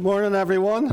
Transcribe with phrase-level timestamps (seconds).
[0.00, 0.90] Morning, everyone,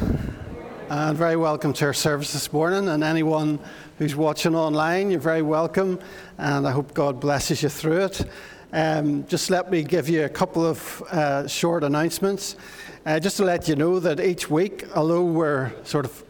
[0.90, 2.90] and very welcome to our service this morning.
[2.90, 3.58] And anyone
[4.00, 6.02] who's watching online, you're very welcome,
[6.38, 8.30] and I hope God blesses you through it.
[8.74, 12.58] Um, just let me give you a couple of uh, short announcements.
[13.06, 16.24] Uh, just to let you know that each week, although we're sort of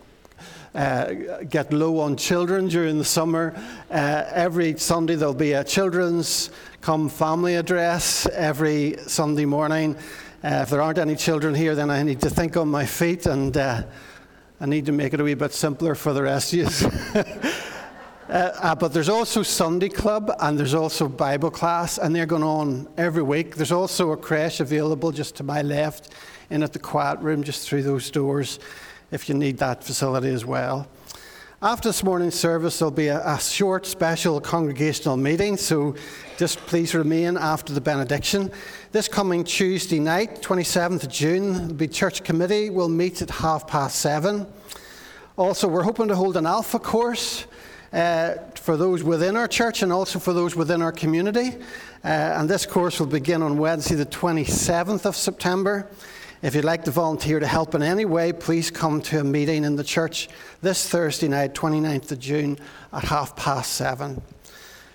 [0.75, 1.13] uh,
[1.49, 3.55] get low on children during the summer.
[3.89, 6.51] Uh, every Sunday there'll be a children's
[6.81, 9.95] come family address every Sunday morning.
[10.43, 13.25] Uh, if there aren't any children here, then I need to think on my feet
[13.25, 13.81] and uh,
[14.61, 17.51] I need to make it a wee bit simpler for the rest of you.
[18.29, 22.43] Uh, uh, but there's also Sunday Club and there's also Bible class, and they're going
[22.43, 23.55] on every week.
[23.55, 26.13] There's also a creche available just to my left
[26.49, 28.59] in at the quiet room, just through those doors,
[29.11, 30.89] if you need that facility as well.
[31.59, 35.95] After this morning's service, there'll be a, a, short special congregational meeting, so
[36.37, 38.51] just please remain after the benediction.
[38.91, 44.01] This coming Tuesday night, 27th of June, the church committee will meet at half past
[44.01, 44.45] seven.
[45.35, 47.47] Also, we're hoping to hold an alpha course
[47.91, 51.57] uh, for those within our church and also for those within our community.
[52.03, 55.89] Uh, and this course will begin on Wednesday, the 27th of September.
[56.43, 59.63] If you'd like to volunteer to help in any way, please come to a meeting
[59.63, 60.29] in the church
[60.61, 62.59] this Thursday night, 29th of June,
[62.93, 64.21] at half past seven.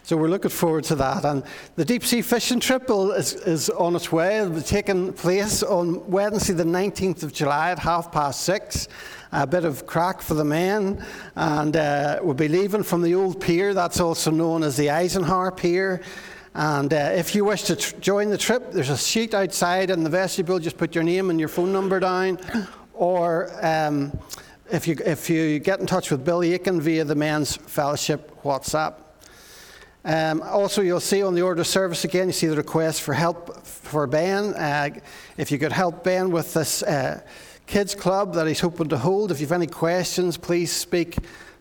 [0.04, 1.24] So we're looking forward to that.
[1.24, 1.42] And
[1.74, 4.38] the deep sea fishing trip is, is on its way.
[4.38, 8.86] It'll be taking place on Wednesday, the 19th of July at half past six.
[9.32, 11.04] A bit of crack for the men.
[11.34, 15.50] And uh, we'll be leaving from the old pier, that's also known as the Eisenhower
[15.50, 16.02] Pier.
[16.54, 20.04] And uh, if you wish to tr- join the trip, there's a sheet outside in
[20.04, 20.58] the vestibule.
[20.58, 22.38] Just put your name and your phone number down.
[22.93, 24.19] Or um,
[24.70, 28.96] if, you, if you get in touch with Billy Aiken via the Men's Fellowship WhatsApp.
[30.04, 33.14] Um, also, you'll see on the order of service again, you see the request for
[33.14, 34.52] help for Ben.
[34.55, 34.90] Uh,
[35.38, 37.22] if you could help Ben with this uh,
[37.66, 41.16] kids club that he's hoping to hold, if you have any questions, please speak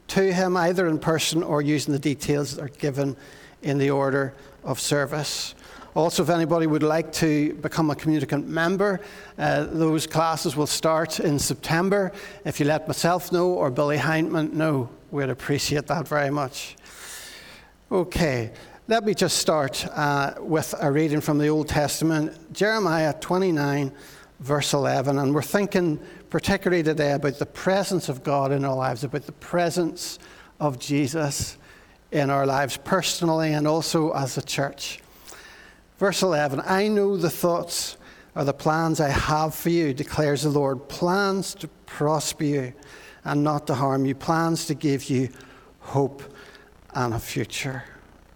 [0.07, 3.15] to him either in person or using the details that are given
[3.61, 5.55] in the order of service.
[5.93, 9.01] Also, if anybody would like to become a communicant member,
[9.37, 12.13] uh, those classes will start in September.
[12.45, 16.77] If you let myself know or Billy Hindman know, we'd appreciate that very much.
[17.91, 18.51] Okay,
[18.87, 23.91] let me just start uh, with a reading from the Old Testament, Jeremiah 29,
[24.39, 25.19] verse 11.
[25.19, 25.99] And we're thinking
[26.29, 30.19] particularly today about the presence of God in our lives, about the presence
[30.61, 31.57] of Jesus
[32.11, 34.99] in our lives personally and also as a church.
[35.97, 37.97] Verse 11 I know the thoughts
[38.35, 42.73] or the plans I have for you, declares the Lord plans to prosper you
[43.25, 45.29] and not to harm you, plans to give you
[45.81, 46.23] hope
[46.93, 47.83] and a future.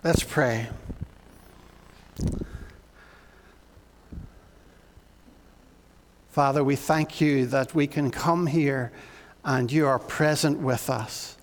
[0.04, 0.68] Let's pray.
[6.30, 8.92] Father, we thank you that we can come here
[9.46, 11.35] and you are present with us.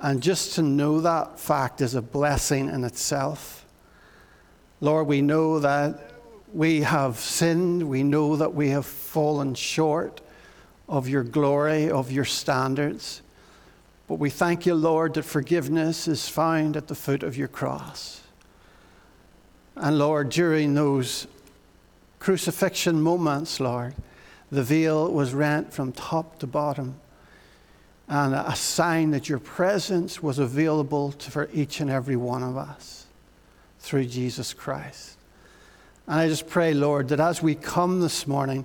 [0.00, 3.66] And just to know that fact is a blessing in itself.
[4.80, 6.12] Lord, we know that
[6.54, 7.88] we have sinned.
[7.88, 10.22] We know that we have fallen short
[10.88, 13.20] of your glory, of your standards.
[14.08, 18.22] But we thank you, Lord, that forgiveness is found at the foot of your cross.
[19.76, 21.26] And Lord, during those
[22.18, 23.94] crucifixion moments, Lord,
[24.50, 26.96] the veil was rent from top to bottom
[28.10, 32.56] and a sign that your presence was available to, for each and every one of
[32.56, 33.06] us
[33.78, 35.16] through Jesus Christ.
[36.08, 38.64] And I just pray, Lord, that as we come this morning,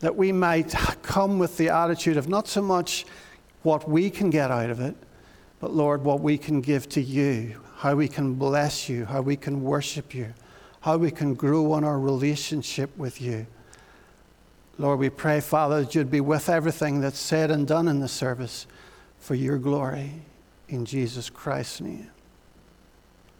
[0.00, 3.04] that we might come with the attitude of not so much
[3.64, 4.96] what we can get out of it,
[5.60, 9.36] but Lord, what we can give to you, how we can bless you, how we
[9.36, 10.32] can worship you,
[10.80, 13.46] how we can grow in our relationship with you.
[14.80, 18.08] Lord, we pray, Father, that you'd be with everything that's said and done in the
[18.08, 18.66] service
[19.18, 20.10] for your glory.
[20.70, 22.08] In Jesus Christ's name.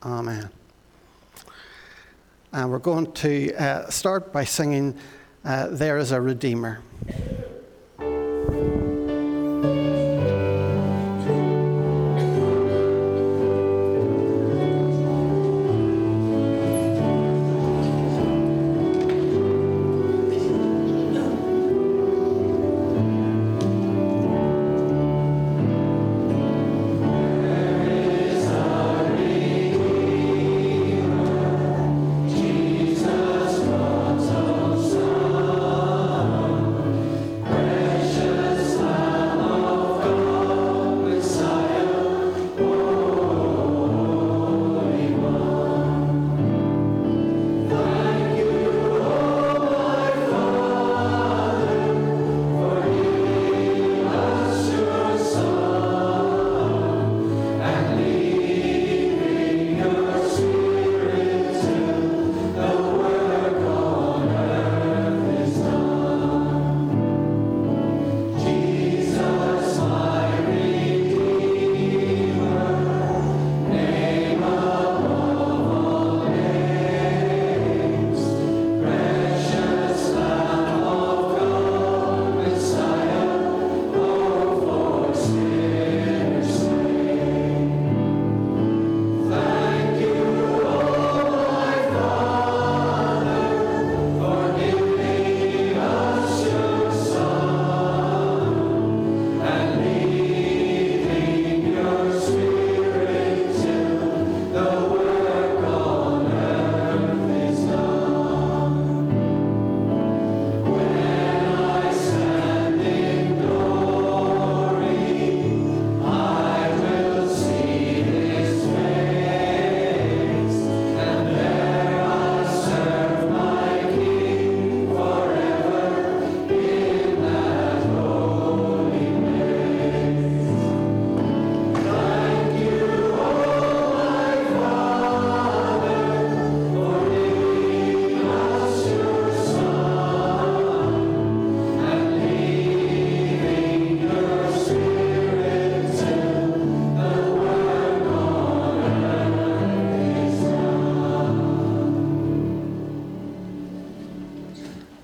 [0.02, 0.50] Amen.
[2.52, 4.94] And we're going to uh, start by singing
[5.42, 6.82] uh, There is a Redeemer.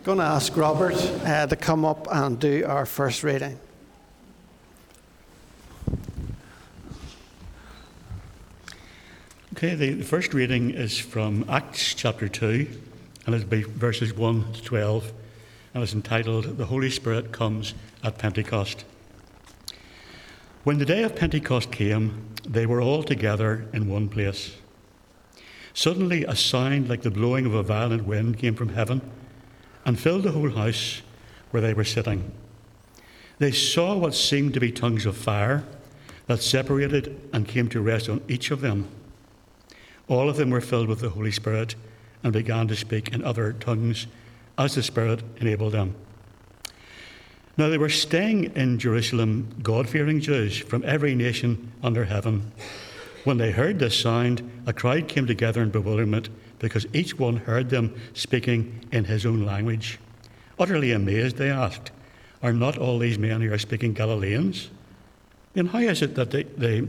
[0.06, 0.94] Going to ask Robert
[1.24, 3.58] uh, to come up and do our first reading.
[9.56, 12.68] Okay, the, the first reading is from Acts chapter 2,
[13.26, 15.12] and it'll be verses 1 to 12,
[15.74, 18.84] and it's entitled The Holy Spirit Comes at Pentecost.
[20.62, 24.54] When the day of Pentecost came, they were all together in one place.
[25.74, 29.00] Suddenly, a sound like the blowing of a violent wind came from heaven
[29.86, 31.00] and filled the whole house
[31.52, 32.30] where they were sitting.
[33.38, 35.64] They saw what seemed to be tongues of fire
[36.26, 38.88] that separated and came to rest on each of them.
[40.08, 41.76] All of them were filled with the Holy Spirit
[42.22, 44.06] and began to speak in other tongues
[44.58, 45.94] as the Spirit enabled them.
[47.56, 52.52] Now they were staying in Jerusalem, God fearing Jews from every nation under heaven.
[53.24, 57.70] When they heard this sound, a crowd came together in bewilderment because each one heard
[57.70, 59.98] them speaking in his own language.
[60.58, 61.90] Utterly amazed, they asked,
[62.42, 64.70] Are not all these men who are speaking Galileans?
[65.54, 66.88] Then how is it that they, they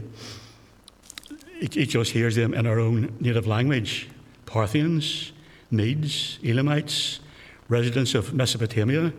[1.60, 4.08] each of us hears them in our own native language
[4.46, 5.32] Parthians,
[5.70, 7.20] Medes, Elamites,
[7.68, 9.12] residents of Mesopotamia,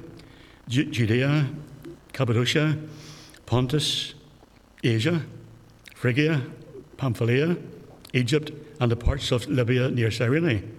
[0.67, 1.47] Judea,
[2.13, 2.77] Cappadocia,
[3.45, 4.15] Pontus,
[4.83, 5.23] Asia,
[5.95, 6.41] Phrygia,
[6.97, 7.57] Pamphylia,
[8.13, 10.77] Egypt, and the parts of Libya near Cyrene.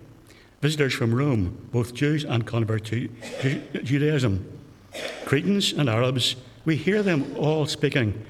[0.60, 3.08] Visitors from Rome, both Jews and converts to
[3.82, 4.44] Judaism.
[5.24, 8.26] Cretans and Arabs, we hear them all speaking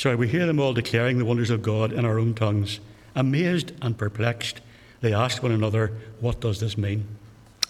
[0.00, 2.80] Sorry, we hear them all declaring the wonders of God in our own tongues.
[3.14, 4.62] Amazed and perplexed,
[5.02, 7.06] they asked one another, What does this mean?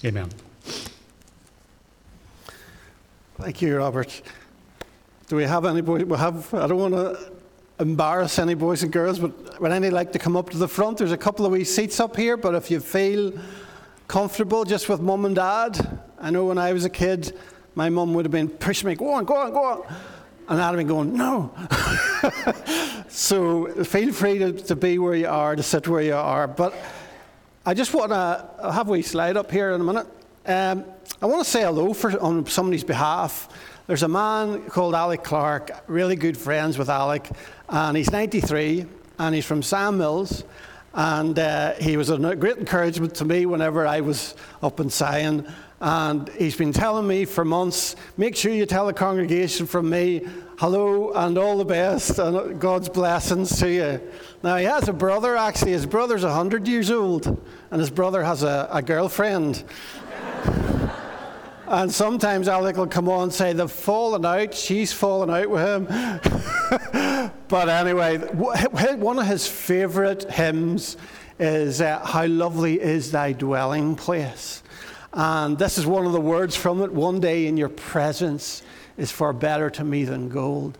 [0.04, 0.28] Amen.
[3.36, 4.22] Thank you, Robert.
[5.26, 5.80] Do we have any?
[5.80, 7.32] We have, I don't want to
[7.80, 10.98] embarrass any boys and girls, but would any like to come up to the front?
[10.98, 13.32] There's a couple of wee seats up here, but if you feel
[14.06, 17.36] comfortable just with mum and dad, I know when I was a kid,
[17.74, 19.94] my mum would have been pushing me, go on, go on, go on.
[20.48, 21.54] And I'd have been going, no.
[23.08, 26.48] so feel free to, to be where you are, to sit where you are.
[26.48, 26.74] But
[27.64, 30.08] I just want to have a wee slide up here in a minute.
[30.44, 30.84] Um,
[31.22, 33.48] I want to say hello for, on somebody's behalf.
[33.86, 37.28] There's a man called Alec Clark, really good friends with Alec,
[37.68, 38.86] and he's 93,
[39.18, 40.44] and he's from Sion Mills.
[40.92, 45.52] And uh, he was a great encouragement to me whenever I was up in Sion.
[45.80, 50.26] And he's been telling me for months make sure you tell the congregation from me
[50.58, 54.00] hello and all the best and God's blessings to you.
[54.42, 55.72] Now, he has a brother, actually.
[55.72, 57.26] His brother's 100 years old,
[57.70, 59.64] and his brother has a, a girlfriend.
[61.70, 65.64] and sometimes Alec will come on and say, They've fallen out, she's fallen out with
[65.64, 65.84] him.
[67.48, 70.96] but anyway, one of his favourite hymns
[71.38, 74.62] is uh, How Lovely is Thy Dwelling Place.
[75.12, 78.62] And this is one of the words from it one day in your presence
[78.96, 80.76] is far better to me than gold.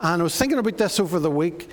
[0.00, 1.68] And I was thinking about this over the week.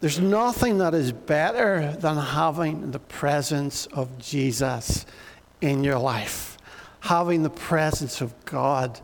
[0.00, 5.06] There's nothing that is better than having the presence of Jesus
[5.60, 6.55] in your life,
[7.06, 9.00] having the presence of God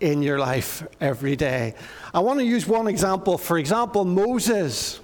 [0.00, 1.74] in your life every day.
[2.12, 3.38] I want to use one example.
[3.38, 5.00] For example, Moses.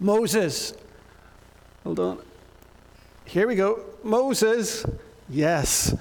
[0.00, 0.74] Moses.
[1.84, 2.18] Hold on.
[3.24, 3.84] Here we go.
[4.02, 4.84] Moses
[5.28, 5.94] Yes.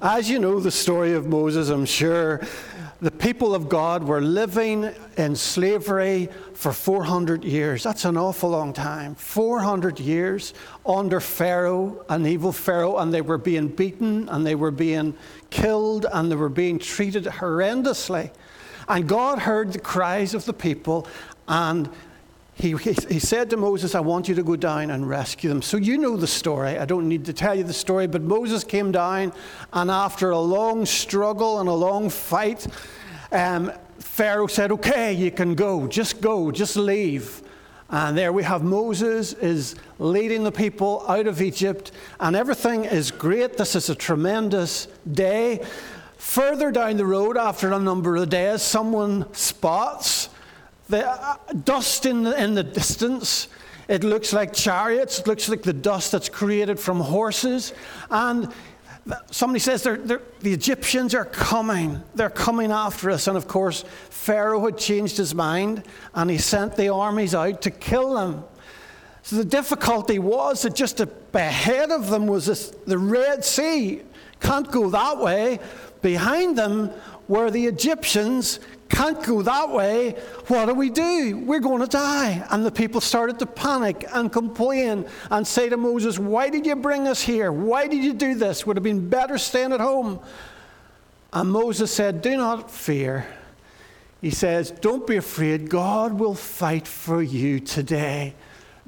[0.00, 2.40] As you know the story of Moses, I'm sure
[3.00, 7.84] the people of God were living in slavery for 400 years.
[7.84, 9.14] That's an awful long time.
[9.14, 10.52] 400 years
[10.84, 15.14] under Pharaoh, an evil Pharaoh, and they were being beaten and they were being
[15.50, 18.32] killed and they were being treated horrendously.
[18.88, 21.06] And God heard the cries of the people
[21.46, 21.88] and
[22.58, 25.62] he, he, said to Moses, I want you to go down and rescue them.
[25.62, 26.76] So you know the story.
[26.76, 29.32] I don't need to tell you the story, but Moses came down,
[29.72, 32.66] and after a long struggle and a long fight,
[33.30, 35.86] um, Pharaoh said, Okay, you can go.
[35.86, 36.50] Just go.
[36.50, 37.42] Just leave.
[37.90, 43.12] And there we have Moses is leading the people out of Egypt, and everything is
[43.12, 43.56] great.
[43.56, 45.64] This is a tremendous day.
[46.16, 50.28] Further down the road, after a number of days, someone spots
[50.88, 53.48] the uh, dust in the, in the distance.
[53.88, 55.20] It looks like chariots.
[55.20, 57.72] It looks like the dust that's created from horses.
[58.10, 58.52] And
[59.30, 62.02] somebody says they're, they're, the Egyptians are coming.
[62.14, 63.26] They're coming after us.
[63.26, 67.70] And of course, Pharaoh had changed his mind and he sent the armies out to
[67.70, 68.44] kill them.
[69.22, 74.02] So the difficulty was that just ahead of them was this, the Red Sea.
[74.40, 75.60] Can't go that way.
[76.00, 76.90] Behind them
[77.26, 80.12] were the Egyptians can't go that way.
[80.46, 81.38] What do we do?
[81.38, 82.46] We're going to die.
[82.50, 86.76] And the people started to panic and complain and say to Moses, Why did you
[86.76, 87.52] bring us here?
[87.52, 88.66] Why did you do this?
[88.66, 90.20] Would have been better staying at home.
[91.32, 93.26] And Moses said, Do not fear.
[94.20, 95.68] He says, Don't be afraid.
[95.68, 98.34] God will fight for you today.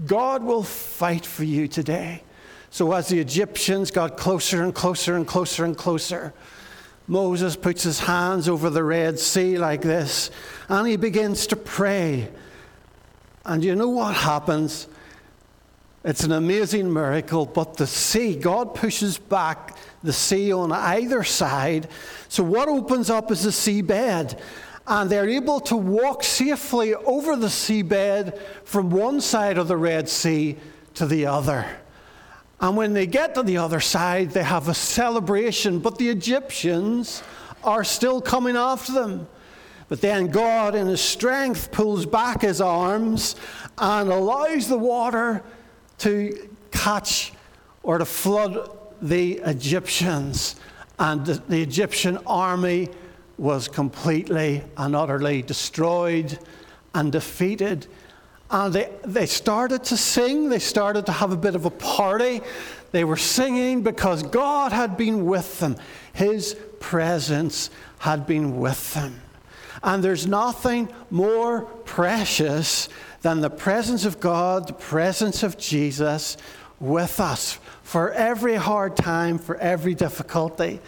[0.07, 2.23] God will fight for you today.
[2.71, 6.33] So as the Egyptians got closer and closer and closer and closer,
[7.11, 10.31] Moses puts his hands over the Red Sea like this,
[10.69, 12.29] and he begins to pray.
[13.45, 14.87] And you know what happens?
[16.05, 21.88] It's an amazing miracle, but the sea, God pushes back the sea on either side.
[22.29, 24.40] So what opens up is the seabed.
[24.87, 30.09] And they're able to walk safely over the seabed from one side of the Red
[30.09, 30.59] Sea
[30.95, 31.67] to the other.
[32.61, 37.23] And when they get to the other side, they have a celebration, but the Egyptians
[37.64, 39.29] are still coming after them.
[39.88, 43.35] But then God, in His strength, pulls back His arms
[43.79, 45.43] and allows the water
[45.99, 47.33] to catch
[47.83, 48.71] or to flood
[49.02, 50.57] the Egyptians.
[50.99, 52.90] And the, Egyptian army
[53.38, 56.38] was completely and utterly destroyed
[56.94, 57.87] and defeated.
[58.51, 62.41] And they, they started to sing, they started to have a bit of a party.
[62.91, 65.77] They were singing because God had been with them,
[66.13, 69.21] His presence had been with them.
[69.83, 72.89] And there's nothing more precious
[73.23, 76.37] than the presence of God, the presence of Jesus
[76.81, 80.81] with us for every hard time, for every difficulty.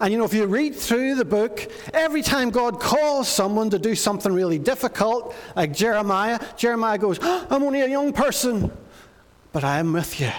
[0.00, 3.80] And you know, if you read through the book, every time God calls someone to
[3.80, 8.70] do something really difficult, like Jeremiah, Jeremiah goes, oh, I'm only a young person,
[9.52, 10.30] but I am with you.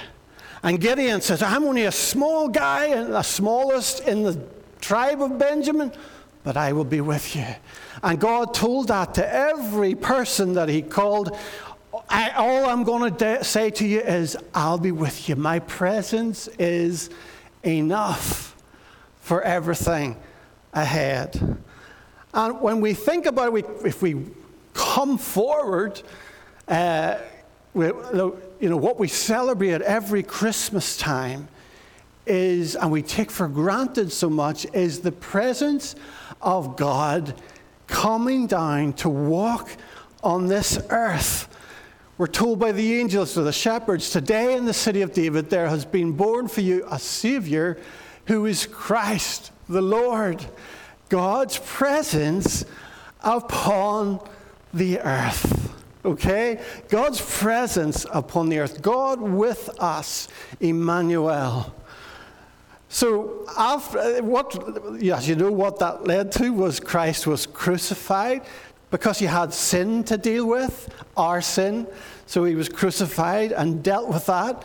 [0.64, 4.42] And Gideon says, I'm only a small guy and the smallest in the
[4.80, 5.92] tribe of Benjamin,
[6.44, 7.48] but I will be with you.
[8.02, 11.38] And God told that to every person that He called.
[12.10, 15.36] I, all I'm going to de- say to you is, I'll be with you.
[15.36, 17.10] My presence is
[17.66, 18.49] enough
[19.30, 20.18] for everything
[20.74, 21.40] ahead.
[22.34, 24.26] And when we think about it, if we
[24.74, 26.02] come forward,
[26.68, 27.18] uh,
[27.76, 31.48] you know, what we celebrate every Christmas time
[32.26, 35.96] is, and we take for granted so much, is the presence
[36.42, 37.40] of God
[37.86, 39.70] coming down to walk
[40.24, 41.48] on this earth.
[42.18, 45.70] We're told by the angels to the shepherds, today in the city of David there
[45.70, 47.78] has been born for you a Savior
[48.30, 50.46] who is Christ the Lord,
[51.10, 52.64] God's presence
[53.22, 54.20] upon
[54.72, 55.74] the earth.
[56.06, 56.62] Okay?
[56.90, 58.84] God's presence upon the earth.
[58.84, 60.28] God with us,
[60.60, 61.74] Emmanuel.
[62.88, 64.56] So, after, what,
[65.00, 68.44] yes, you know what that led to was Christ was crucified
[68.92, 71.88] because he had sin to deal with, our sin.
[72.28, 74.64] So he was crucified and dealt with that.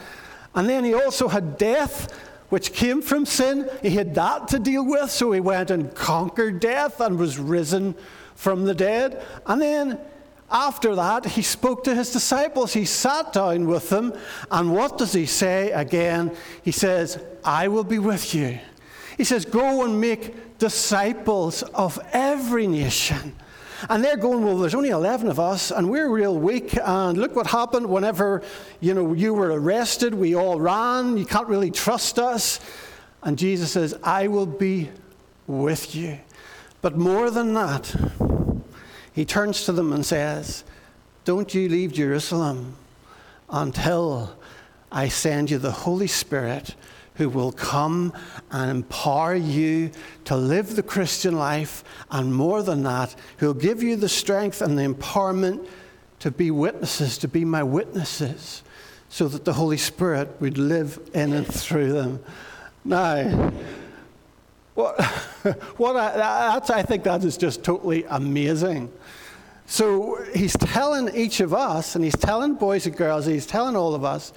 [0.55, 2.12] And then he also had death
[2.55, 3.69] which came from sin.
[3.83, 7.97] He had that to deal with, so he went and conquered death and was risen
[8.37, 9.21] from the dead.
[9.45, 9.99] And then
[10.53, 12.73] after that, he spoke to his disciples.
[12.73, 14.17] He sat down with them.
[14.53, 16.31] And what does he say again?
[16.62, 18.61] He says, I will be with you.
[19.17, 23.35] He says, Go and make disciples of every nation
[23.88, 26.76] and they're going, well, there's only 11 of us, and we're real weak.
[26.82, 28.42] And look what happened whenever,
[28.80, 30.14] you know, you were arrested.
[30.14, 31.16] We all ran.
[31.16, 32.60] You can't really trust us.
[33.22, 34.90] And Jesus says, I will be
[35.46, 36.18] with you.
[36.82, 37.94] But more than that,
[39.12, 40.64] he turns to them and says,
[41.24, 42.76] Don't you leave Jerusalem
[43.48, 44.37] until
[44.92, 46.74] I send you the Holy Spirit
[47.14, 48.12] who will come
[48.50, 49.90] and empower you
[50.24, 54.79] to live the Christian life, and more than that, who'll give you the strength and
[54.79, 55.66] the empowerment
[56.20, 58.62] to be witnesses, to be my witnesses,
[59.09, 62.20] so that the Holy Spirit would live in and through them.
[62.85, 63.53] Now,
[64.74, 65.00] what,
[65.77, 68.92] what I, that's, I think that is just totally amazing.
[69.66, 73.77] So he's telling each of us, and he's telling boys and girls, and he's telling
[73.77, 74.33] all of us,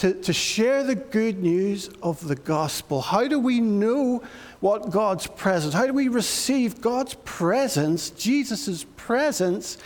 [0.00, 3.02] to, to share the good news of the gospel.
[3.02, 4.22] How do we know
[4.60, 9.76] what God's presence, how do we receive God's presence, Jesus' presence,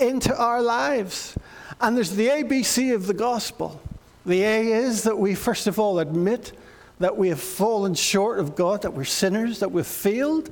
[0.00, 1.36] into our lives?
[1.80, 3.80] And there's the ABC of the gospel.
[4.24, 6.52] The A is that we, first of all, admit
[7.00, 10.48] that we have fallen short of God, that we're sinners, that we've failed.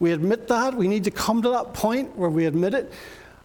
[0.00, 0.74] We admit that.
[0.74, 2.92] We need to come to that point where we admit it.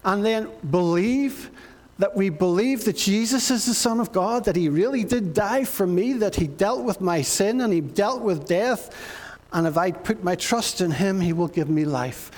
[0.04, 1.52] And then believe
[1.98, 5.64] that we believe that Jesus is the Son of God, that He really did die
[5.64, 8.94] for me, that He dealt with my sin and He dealt with death,
[9.54, 12.32] and if I put my trust in Him, He will give me life.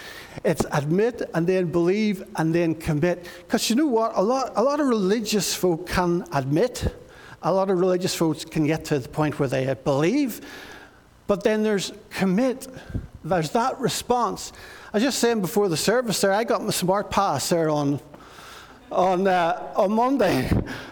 [0.43, 3.27] It's admit and then believe and then commit.
[3.39, 4.11] Because you know what?
[4.15, 6.93] A lot, a lot of religious folk can admit,
[7.41, 10.41] a lot of religious folks can get to the point where they believe,
[11.25, 12.67] but then there's commit
[13.23, 14.53] there's that response.
[14.93, 17.99] I was just saying before the service there, I got my smart pass there on
[18.91, 20.49] on, uh, on Monday.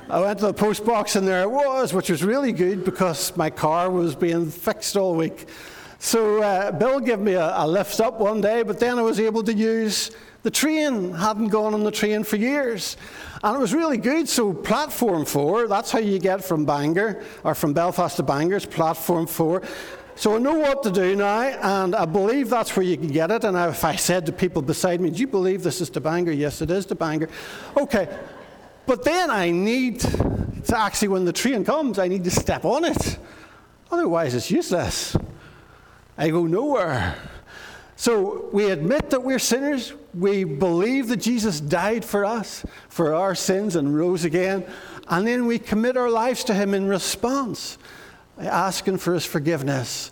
[0.09, 3.35] I went to the post box and there it was, which was really good because
[3.37, 5.47] my car was being fixed all week.
[5.99, 9.19] So uh, Bill gave me a, a, lift up one day, but then I was
[9.19, 10.11] able to use
[10.43, 11.13] the train.
[11.13, 12.97] Hadn't gone on the train for years.
[13.43, 14.27] And it was really good.
[14.27, 18.65] So platform four, that's how you get from Bangor, or from Belfast to Bangor, it's
[18.65, 19.63] platform four.
[20.17, 23.31] So I know what to do now, and I believe that's where you can get
[23.31, 23.43] it.
[23.43, 26.31] And if I said to people beside me, Do you believe this is to Bangor?
[26.31, 27.29] Yes, it is to Bangor.
[27.75, 28.07] Okay.
[28.85, 32.85] But then I need to actually, when the train comes, I need to step on
[32.85, 33.17] it.
[33.91, 35.17] Otherwise, it's useless.
[36.17, 37.15] I go nowhere.
[37.97, 39.93] So we admit that we're sinners.
[40.13, 44.65] We believe that Jesus died for us, for our sins, and rose again.
[45.07, 47.77] And then we commit our lives to Him in response,
[48.39, 50.11] asking for His forgiveness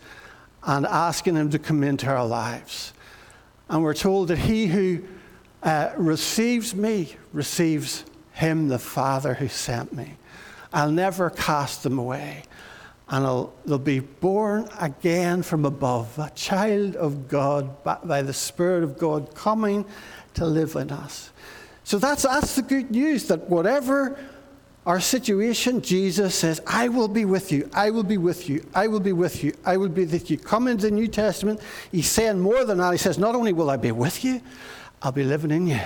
[0.63, 2.93] and asking Him to come into our lives.
[3.69, 5.03] And we're told that He who
[5.61, 10.17] uh, receives me receives Him, the Father who sent me.
[10.71, 12.43] I'll never cast them away
[13.09, 18.97] and they'll be born again from above, a child of God by the Spirit of
[18.97, 19.85] God coming
[20.33, 21.29] to live in us.
[21.83, 24.17] So that's, that's the good news that whatever
[24.85, 28.87] our situation, Jesus says, I will be with you, I will be with you, I
[28.87, 30.37] will be with you, I will be with you.
[30.37, 32.91] Come into the New Testament, he's saying more than that.
[32.91, 34.41] He says, Not only will I be with you,
[35.01, 35.79] I'll be living in you.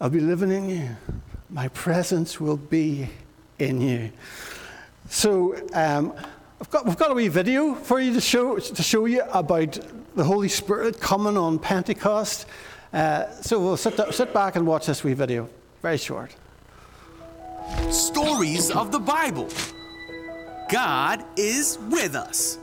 [0.00, 0.96] I'll be living in you.
[1.50, 3.08] My presence will be
[3.58, 4.12] in you.
[5.08, 6.14] So um,
[6.60, 9.78] I've got, we've got a wee video for you to show, to show you about
[10.14, 12.46] the Holy Spirit coming on Pentecost.
[12.92, 15.48] Uh, so we'll sit, sit back and watch this wee video.
[15.82, 16.34] Very short.
[17.90, 19.48] Stories of the Bible.
[20.70, 22.58] God is with us.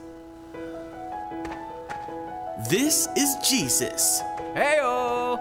[2.68, 4.20] This is Jesus.
[4.54, 5.40] Heyo!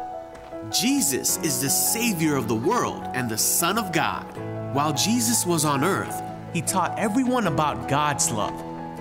[0.72, 4.26] Jesus is the Savior of the world and the Son of God.
[4.74, 6.22] While Jesus was on earth,
[6.54, 8.54] he taught everyone about God's love.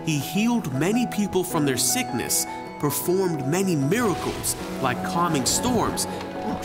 [0.07, 2.46] He healed many people from their sickness,
[2.81, 6.61] performed many miracles like calming storms, oh,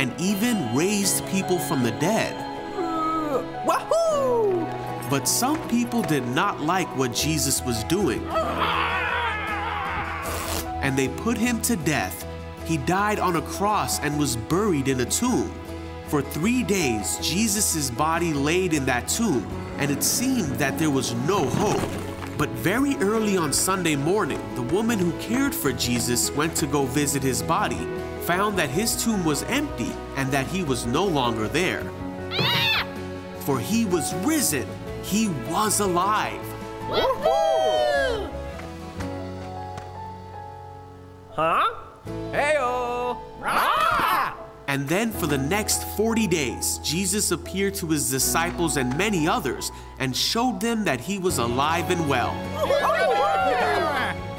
[0.00, 2.34] and even raised people from the dead.
[3.66, 4.66] Wahoo!
[5.10, 8.26] But some people did not like what Jesus was doing.
[10.80, 12.26] And they put him to death.
[12.64, 15.52] He died on a cross and was buried in a tomb.
[16.06, 21.12] For three days, Jesus' body laid in that tomb, and it seemed that there was
[21.28, 21.90] no hope.
[22.38, 26.86] But very early on Sunday morning, the woman who cared for Jesus went to go
[26.86, 27.86] visit his body,
[28.36, 31.82] found that his tomb was empty and that he was no longer there.
[33.40, 34.68] For he was risen,
[35.02, 36.40] he was alive.
[41.32, 41.74] Huh?
[42.30, 43.16] Heyo!
[44.68, 49.72] And then for the next 40 days, Jesus appeared to his disciples and many others
[49.98, 52.36] and showed them that he was alive and well.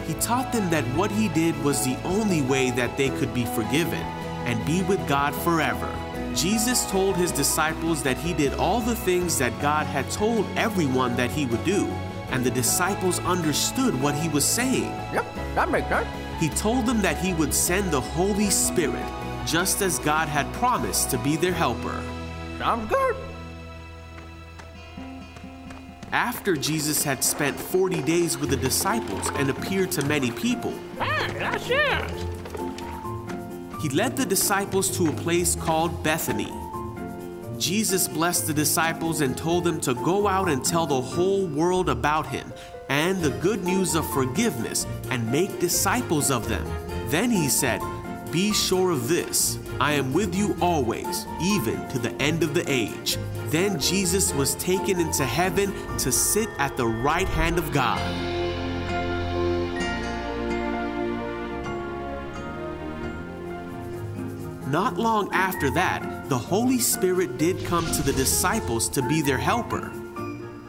[0.07, 3.45] He taught them that what he did was the only way that they could be
[3.45, 4.01] forgiven
[4.45, 5.89] and be with God forever.
[6.35, 11.15] Jesus told his disciples that he did all the things that God had told everyone
[11.17, 11.85] that he would do,
[12.29, 14.91] and the disciples understood what he was saying.
[15.13, 16.07] Yep, that makes sense.
[16.39, 19.05] He told them that he would send the Holy Spirit
[19.45, 22.01] just as God had promised to be their helper.
[22.57, 23.30] Sounds good.
[26.11, 31.33] After Jesus had spent 40 days with the disciples and appeared to many people, hey,
[31.39, 32.11] that's it.
[33.81, 36.51] he led the disciples to a place called Bethany.
[37.57, 41.87] Jesus blessed the disciples and told them to go out and tell the whole world
[41.87, 42.51] about him
[42.89, 46.67] and the good news of forgiveness and make disciples of them.
[47.07, 47.81] Then he said,
[48.31, 52.69] be sure of this I am with you always, even to the end of the
[52.69, 53.17] age.
[53.51, 57.99] Then Jesus was taken into heaven to sit at the right hand of God.
[64.67, 69.37] Not long after that, the Holy Spirit did come to the disciples to be their
[69.37, 69.91] helper.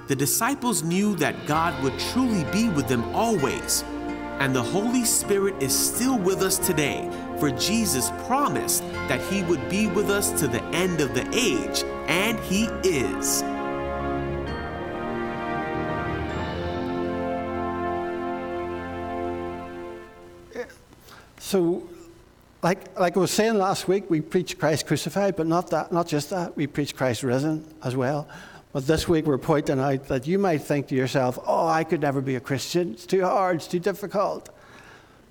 [0.08, 3.84] The disciples knew that God would truly be with them always,
[4.40, 7.08] and the Holy Spirit is still with us today
[7.42, 11.82] for Jesus promised that he would be with us to the end of the age,
[12.08, 13.42] and he is.
[21.38, 21.86] So,
[22.62, 26.08] like, like I was saying last week, we preach Christ crucified, but not, that, not
[26.08, 28.26] just that, we preach Christ risen as well.
[28.72, 32.00] But this week we're pointing out that you might think to yourself, oh, I could
[32.00, 32.92] never be a Christian.
[32.92, 34.48] It's too hard, it's too difficult.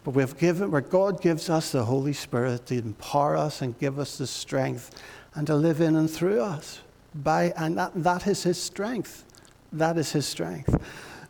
[0.04, 3.98] But we've given, where God gives us the Holy Spirit to empower us and give
[3.98, 5.02] us the strength
[5.36, 6.82] and to live in and through us.
[7.14, 9.26] By, and that, that is His strength.
[9.74, 10.76] That is His strength.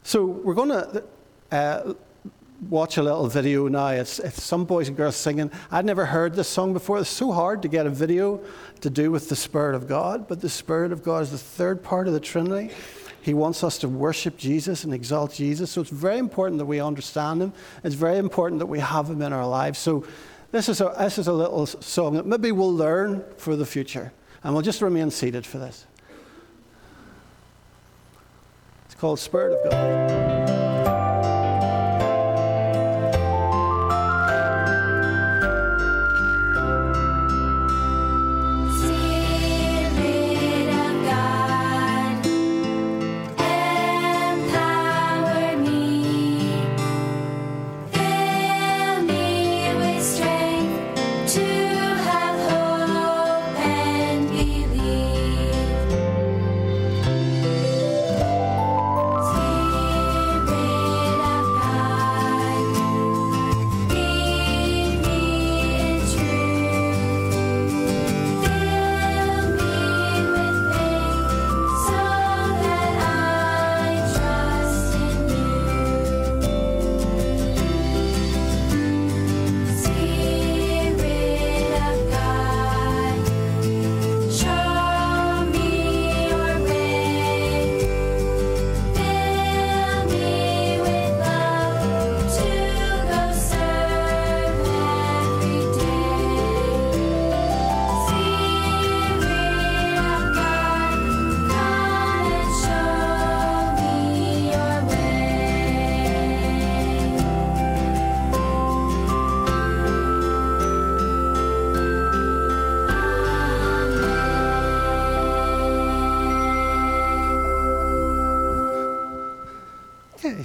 [0.04, 1.04] So we're going to
[1.52, 1.94] uh,
[2.70, 3.88] watch a little video now.
[3.88, 5.52] It's, it's some boys and girls singing.
[5.72, 7.00] I'd never heard this song before.
[7.00, 8.42] It's so hard to get a video
[8.82, 11.84] to do with the Spirit of God, but the Spirit of God is the third
[11.84, 12.74] part of the Trinity.
[13.22, 15.72] He wants us to worship Jesus and exalt Jesus.
[15.72, 17.54] So it's very important that we understand Him.
[17.84, 19.78] It's very important that we have Him in our lives.
[19.78, 20.06] So
[20.52, 24.12] this is a, this is a little song that maybe we'll learn for the future.
[24.44, 25.86] And we'll just remain seated for this.
[28.86, 30.41] It's called Spirit of God.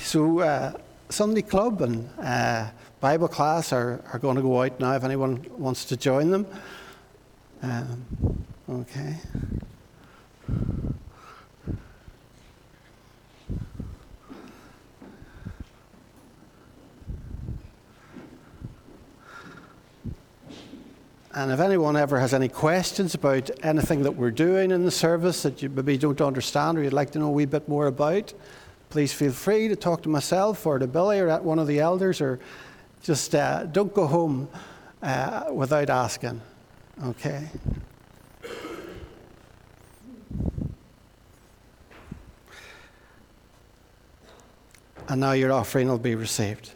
[0.07, 0.73] So uh,
[1.09, 2.69] Sunday Club and uh,
[3.01, 6.47] Bible class are, are going to go out now if anyone wants to join them.
[7.61, 9.17] Um, okay.
[21.35, 25.43] And if anyone ever has any questions about anything that we're doing in the service
[25.43, 28.33] that you maybe don't understand or you'd like to know a wee bit more about,
[28.89, 31.81] please feel free to talk to myself or to Billy or at one of the
[31.81, 32.39] elders, or
[33.03, 34.49] just uh, don't go home
[35.03, 36.41] uh, without asking.
[37.05, 37.49] Okay?
[45.09, 46.73] And now your offering will be received.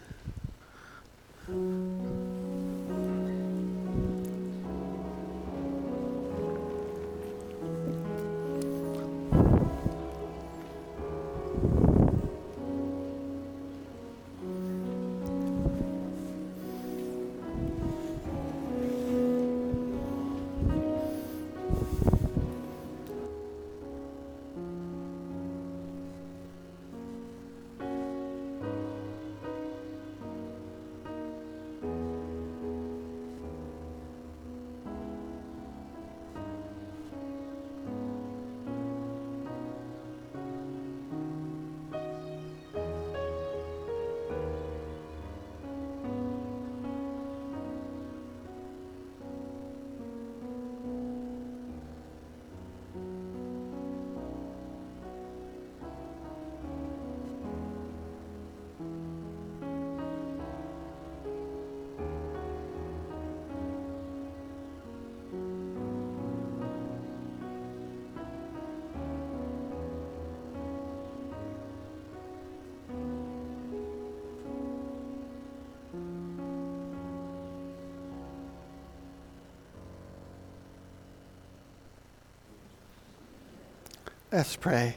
[84.32, 84.94] Let's pray.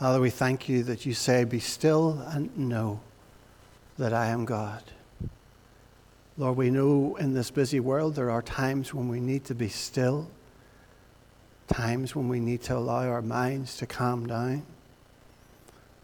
[0.00, 2.98] Father, we thank you that you say, Be still and know
[3.96, 4.82] that I am God.
[6.36, 9.68] Lord, we know in this busy world there are times when we need to be
[9.68, 10.28] still,
[11.68, 14.64] times when we need to allow our minds to calm down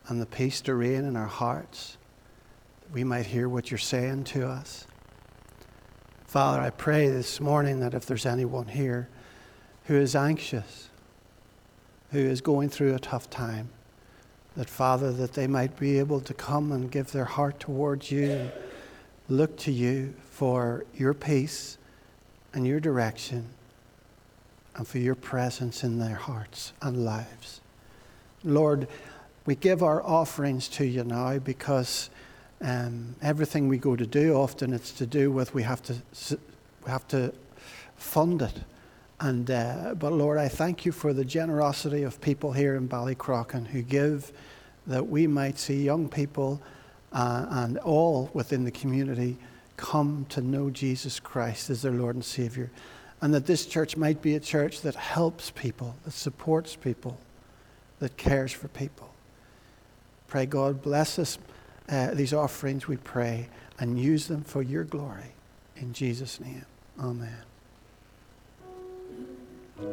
[0.07, 1.97] and the peace to reign in our hearts,
[2.81, 4.87] that we might hear what you're saying to us.
[6.27, 9.09] Father, I pray this morning that if there's anyone here
[9.85, 10.89] who is anxious,
[12.11, 13.69] who is going through a tough time.
[14.57, 18.31] That, Father, that they might be able to come and give their heart towards you
[18.31, 18.53] and
[19.29, 21.77] look to you for your peace
[22.53, 23.49] and your direction
[24.77, 27.61] and for your presence in their hearts and lives.
[28.45, 28.87] Lord,
[29.47, 32.11] we give our offerings to you now because
[32.61, 35.95] um, everything we go to do, often it's to do with we have to,
[36.85, 37.33] we have to
[37.97, 38.55] fund it.
[39.21, 43.69] And, uh, but Lord, I thank you for the generosity of people here in Ballycrochan
[43.69, 44.33] who give
[44.87, 46.61] that we might see young people
[47.13, 49.37] uh, and all within the community
[49.77, 52.71] come to know Jesus Christ as their Lord and Savior.
[53.21, 57.19] And that this church might be a church that helps people, that supports people,
[58.01, 59.11] that cares for people.
[60.29, 61.39] Pray God bless us,
[61.89, 63.49] uh, these offerings, we pray,
[63.79, 65.33] and use them for your glory.
[65.77, 66.67] In Jesus' name,
[67.01, 67.54] amen.
[69.79, 69.87] うん。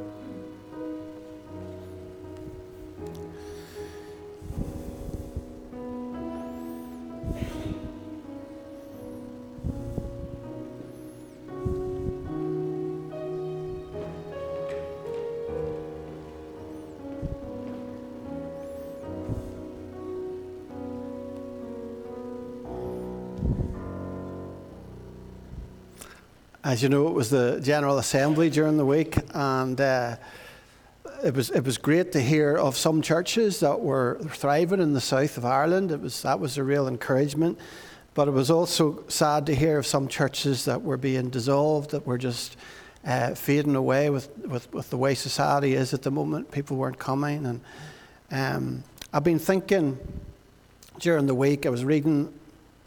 [26.72, 30.16] As you know, it was the General Assembly during the week, and uh,
[31.22, 35.02] it was it was great to hear of some churches that were thriving in the
[35.02, 35.92] south of Ireland.
[35.92, 37.60] It was that was a real encouragement,
[38.14, 42.08] but it was also sad to hear of some churches that were being dissolved, that
[42.08, 42.56] were just
[43.06, 46.52] uh, fading away with, with, with the way society is at the moment.
[46.52, 47.62] People weren't coming, and
[48.32, 50.00] um, I've been thinking
[51.00, 51.66] during the week.
[51.66, 52.34] I was reading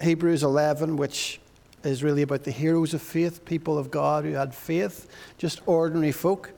[0.00, 1.38] Hebrews 11, which
[1.84, 6.12] is really about the heroes of faith, people of God who had faith, just ordinary
[6.12, 6.50] folk.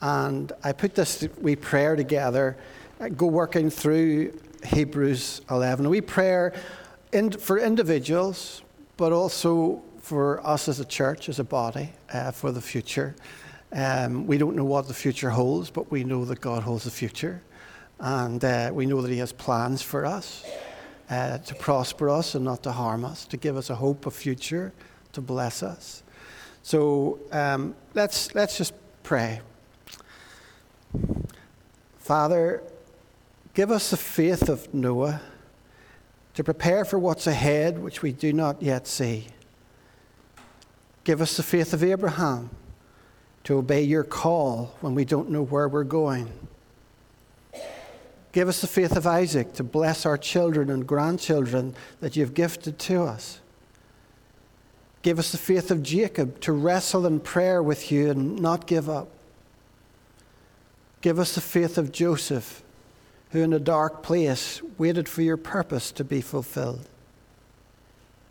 [0.00, 2.56] And I put this wee prayer together,
[3.00, 5.86] uh, go working through Hebrews 11.
[5.86, 6.54] A wee prayer
[7.12, 8.62] in, for individuals,
[8.96, 13.14] but also for us as a church, as a body, uh, for the future.
[13.72, 16.90] Um, we don't know what the future holds, but we know that God holds the
[16.90, 17.42] future.
[17.98, 20.44] And uh, we know that He has plans for us
[21.08, 24.14] uh, to prosper us and not to harm us, to give us a hope of
[24.14, 24.72] future,
[25.12, 26.02] to bless us.
[26.62, 29.40] So um, let's, let's just pray.
[31.98, 32.62] Father,
[33.54, 35.20] give us the faith of Noah
[36.34, 39.28] to prepare for what's ahead, which we do not yet see.
[41.04, 42.50] Give us the faith of Abraham
[43.44, 46.32] to obey your call when we don't know where we're going.
[48.36, 52.78] Give us the faith of Isaac to bless our children and grandchildren that you've gifted
[52.80, 53.40] to us.
[55.00, 58.90] Give us the faith of Jacob to wrestle in prayer with you and not give
[58.90, 59.08] up.
[61.00, 62.62] Give us the faith of Joseph,
[63.30, 66.86] who in a dark place waited for your purpose to be fulfilled.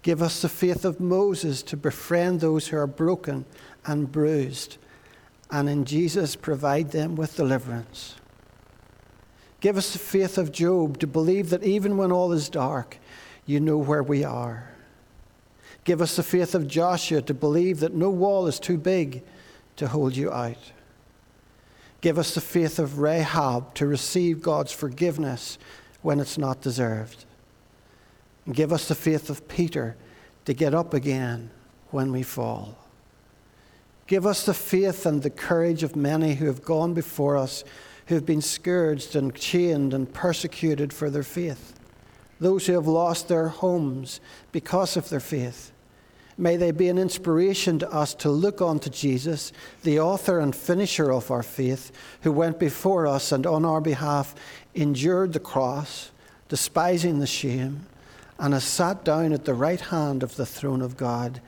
[0.04, 3.46] Give us the faith of Moses to befriend those who are broken
[3.88, 4.78] and bruised,
[5.50, 8.18] and in Jesus provide them with deliverance.
[9.66, 13.00] Give us the faith of Job to believe that even when all is dark,
[13.48, 14.70] you know where we are.
[15.86, 19.24] Give us the faith of Joshua to believe that no wall is too big
[19.78, 20.72] to hold you out.
[22.02, 25.58] Give us the faith of Rahab to receive God's forgiveness
[26.04, 27.26] when it's not deserved.
[28.46, 29.98] And give us the faith of Peter
[30.46, 31.50] to get up again
[31.90, 32.78] when we fall.
[34.06, 37.64] Give us the faith and the courage of many who have gone before us,
[38.08, 41.74] who have been scourged and chained and persecuted for their faith,
[42.40, 44.20] those who have lost their homes
[44.52, 45.72] because of their faith.
[46.38, 49.54] May they be an inspiration to us to look unto Jesus,
[49.84, 51.92] the author and finisher of our faith,
[52.22, 54.36] who went before us and on our behalf
[54.74, 56.12] endured the cross,
[56.50, 57.86] despising the shame,
[58.38, 61.40] and has sat down at the right hand of the throne of God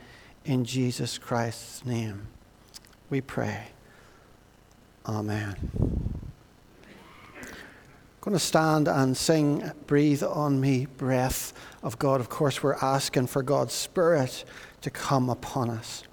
[0.46, 2.28] in Jesus Christ's name.
[3.10, 3.68] We pray.
[5.06, 6.27] Amen.
[8.28, 12.20] Going to stand and sing Breathe on Me, Breath of God.
[12.20, 14.44] Of course, we're asking for God's Spirit
[14.82, 16.04] to come upon us.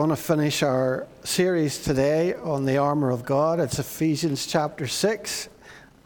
[0.00, 3.60] Going to finish our series today on the armor of God.
[3.60, 5.50] It's Ephesians chapter 6,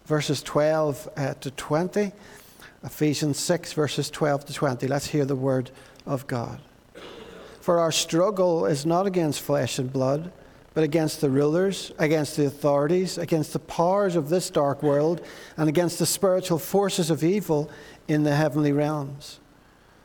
[0.06, 2.10] verses 12 uh, to 20.
[2.82, 4.88] Ephesians 6, verses 12 to 20.
[4.88, 5.70] Let's hear the word
[6.06, 6.58] of God.
[7.60, 10.32] For our struggle is not against flesh and blood,
[10.74, 15.24] but against the rulers, against the authorities, against the powers of this dark world,
[15.56, 17.70] and against the spiritual forces of evil
[18.08, 19.38] in the heavenly realms.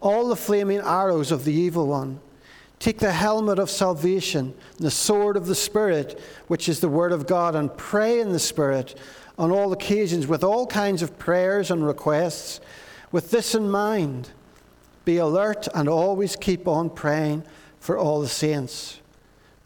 [0.00, 2.20] all the flaming arrows of the evil one.
[2.78, 7.26] Take the helmet of salvation, the sword of the Spirit, which is the Word of
[7.26, 8.98] God, and pray in the Spirit
[9.38, 12.60] on all occasions with all kinds of prayers and requests.
[13.12, 14.30] With this in mind,
[15.04, 17.44] be alert and always keep on praying
[17.80, 19.00] for all the saints.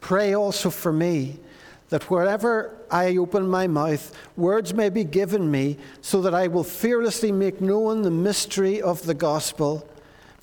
[0.00, 1.38] Pray also for me,
[1.90, 6.64] that wherever I open my mouth, words may be given me, so that I will
[6.64, 9.88] fearlessly make known the mystery of the gospel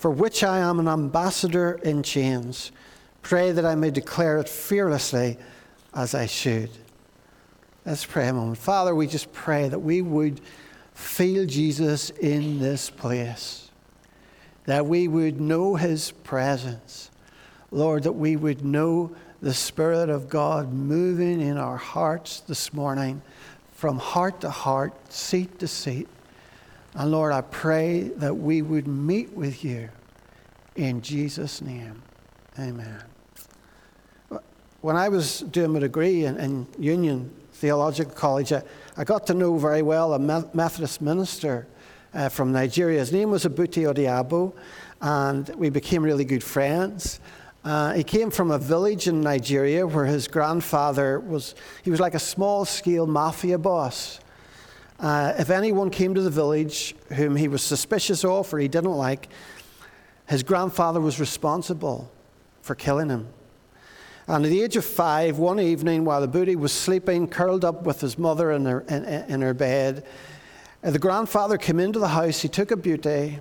[0.01, 2.71] for which I am an ambassador in chains.
[3.21, 5.37] Pray that I may declare it fearlessly
[5.93, 6.71] as I should.
[7.85, 8.57] Let's pray a moment.
[8.57, 10.41] Father, we just pray that we would
[10.95, 13.69] feel Jesus in this place,
[14.65, 17.11] that we would know his presence.
[17.69, 23.21] Lord, that we would know the Spirit of God moving in our hearts this morning,
[23.75, 26.07] from heart to heart, seat to seat.
[26.93, 29.89] And Lord, I pray that we would meet with you
[30.75, 32.01] in Jesus' name.
[32.59, 33.01] Amen.
[34.81, 38.63] When I was doing my degree in, in Union Theological College, I,
[38.97, 41.67] I, got to know very well a Methodist minister
[42.13, 42.99] uh, from Nigeria.
[42.99, 44.53] His name was Abuti Odiabo,
[45.01, 47.19] and we became really good friends.
[47.63, 52.15] Uh, he came from a village in Nigeria where his grandfather was, he was like
[52.15, 54.19] a small scale mafia boss.
[55.01, 58.93] Uh, if anyone came to the village whom he was suspicious of or he didn't
[58.93, 59.29] like,
[60.29, 62.09] his grandfather was responsible
[62.61, 63.27] for killing him.
[64.27, 67.81] And at the age of five, one evening, while the booty was sleeping, curled up
[67.81, 70.05] with his mother in her, in, in her bed,
[70.83, 72.39] the grandfather came into the house.
[72.39, 73.39] He took a Abuti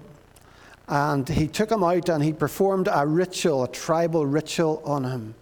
[0.88, 5.34] and he took him out and he performed a ritual, a tribal ritual on him.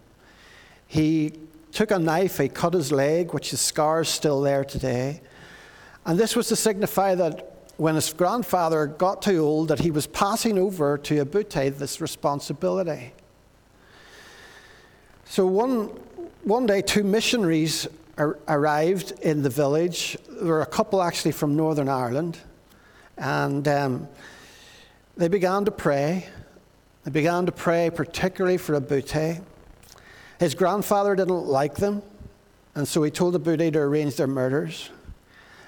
[0.85, 1.31] He
[1.71, 5.21] took a knife, he cut his leg, which his scar is still there today.
[6.05, 10.07] And this was to signify that when his grandfather got too old, that he was
[10.07, 13.13] passing over to Abuti this responsibility.
[15.25, 15.85] So one,
[16.43, 17.87] one day, two missionaries
[18.17, 20.17] ar- arrived in the village.
[20.27, 22.37] There were a couple actually from Northern Ireland.
[23.17, 24.07] And um,
[25.15, 26.27] they began to pray.
[27.03, 29.41] They began to pray particularly for Abuti.
[30.39, 32.01] His grandfather didn't like them,
[32.75, 34.89] and so he told Abuti to arrange their murders.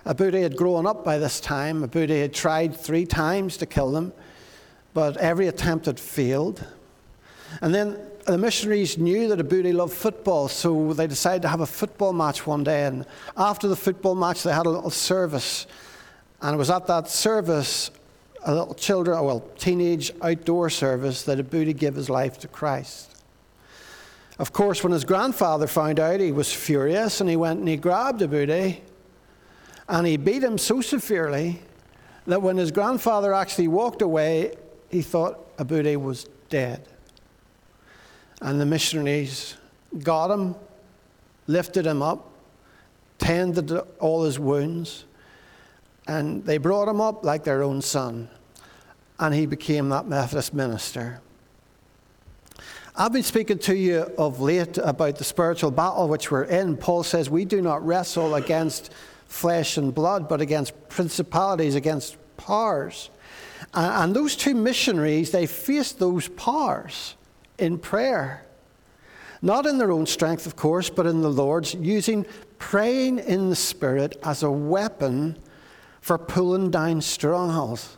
[0.06, 1.88] Abuti had grown up by this time.
[1.88, 4.14] Abuti had tried three times to kill them,
[4.94, 6.66] but every attempt had failed.
[7.62, 11.66] And then the missionaries knew that Abuti loved football, so they decided to have a
[11.66, 12.86] football match one day.
[12.86, 13.06] And
[13.38, 15.68] after the football match, they had a little service.
[16.42, 17.92] And it was at that service,
[18.44, 23.10] a little children, oh, well, teenage outdoor service, that Abuti gave his life to Christ.
[24.40, 27.78] Of course, when his grandfather found out, he was furious and he went and he
[27.78, 28.80] grabbed Abuti
[29.92, 31.62] and he beat him so severely
[32.26, 34.56] that when his grandfather actually walked away,
[34.90, 36.88] he thought Abuti was dead.
[38.42, 39.58] And the missionaries
[40.02, 40.56] got him,
[41.46, 42.32] lifted him up,
[43.18, 43.70] tended
[44.00, 45.04] all his wounds,
[46.08, 48.30] and they brought him up like their own son.
[49.20, 51.20] And he became that Methodist minister.
[52.96, 56.78] I've been speaking to you of late about the spiritual battle which we're in.
[56.78, 58.92] Paul says we do not wrestle against
[59.32, 63.10] flesh and blood, but against principalities, against powers.
[63.74, 67.16] And those two missionaries, they faced those powers
[67.58, 68.46] in prayer.
[69.42, 72.26] Not in their own strength, of course, but in the Lord's, using
[72.60, 75.38] praying in the Spirit as a weapon
[76.02, 77.98] for pulling down strongholds,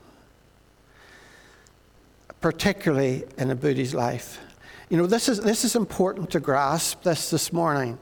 [2.42, 4.40] particularly in Abuti's life.
[4.90, 7.98] You know, this is, this is important to grasp this this morning.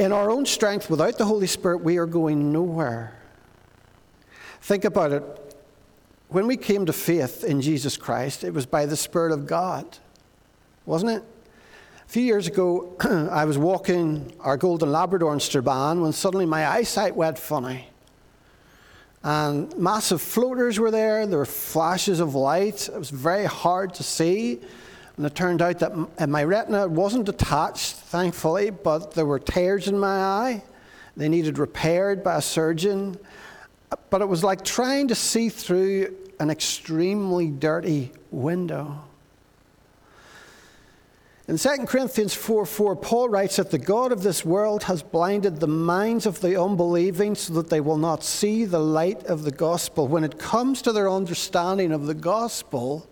[0.00, 3.14] In our own strength, without the Holy Spirit, we are going nowhere.
[4.62, 5.22] Think about it.
[6.28, 9.98] When we came to faith in Jesus Christ, it was by the Spirit of God
[10.90, 11.22] wasn't it?
[12.04, 12.96] A few years ago,
[13.30, 17.86] I was walking our Golden Labrador in Strabane when suddenly my eyesight went funny.
[19.22, 22.88] And massive floaters were there, there were flashes of light.
[22.88, 24.60] It was very hard to see.
[25.16, 29.88] And it turned out that uh, my retina wasn't detached, thankfully, but there were tears
[29.88, 30.62] in my eye.
[31.16, 33.18] They needed repaired by a surgeon.
[34.08, 39.04] But it was like trying to see through an extremely dirty window.
[41.50, 45.58] In 2 Corinthians 4 4, Paul writes that the God of this world has blinded
[45.58, 49.50] the minds of the unbelieving so that they will not see the light of the
[49.50, 50.06] gospel.
[50.06, 53.09] When it comes to their understanding of the gospel,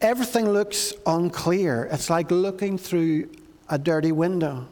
[0.00, 1.88] everything looks unclear.
[1.90, 3.30] It's like looking through
[3.68, 4.66] a dirty window.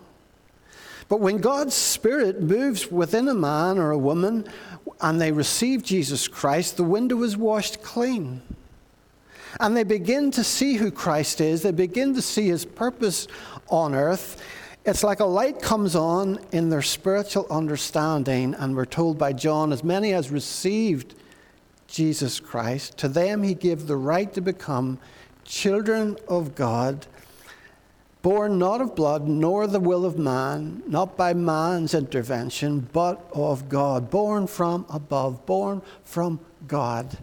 [1.08, 4.46] But when God's Spirit moves within a man or a woman
[5.00, 8.40] and they receive Jesus Christ, the window is washed clean.
[9.60, 13.28] And they begin to see who Christ is, they begin to see his purpose
[13.68, 14.42] on earth.
[14.84, 19.72] It's like a light comes on in their spiritual understanding, and we're told by John,
[19.72, 21.14] as many as received
[21.92, 24.98] Jesus Christ, to them he gave the right to become
[25.44, 27.06] children of God,
[28.22, 33.68] born not of blood, nor the will of man, not by man's intervention, but of
[33.68, 37.18] God, born from above, born from God.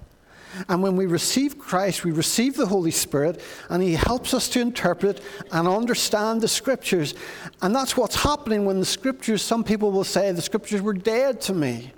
[0.68, 4.62] And when we receive Christ, we receive the Holy Spirit, and He helps us to
[4.62, 5.20] interpret
[5.52, 7.16] and understand the Scriptures.
[7.64, 11.42] And that's what's happening when the Scriptures, some people will say, the Scriptures were dead
[11.42, 11.94] to me.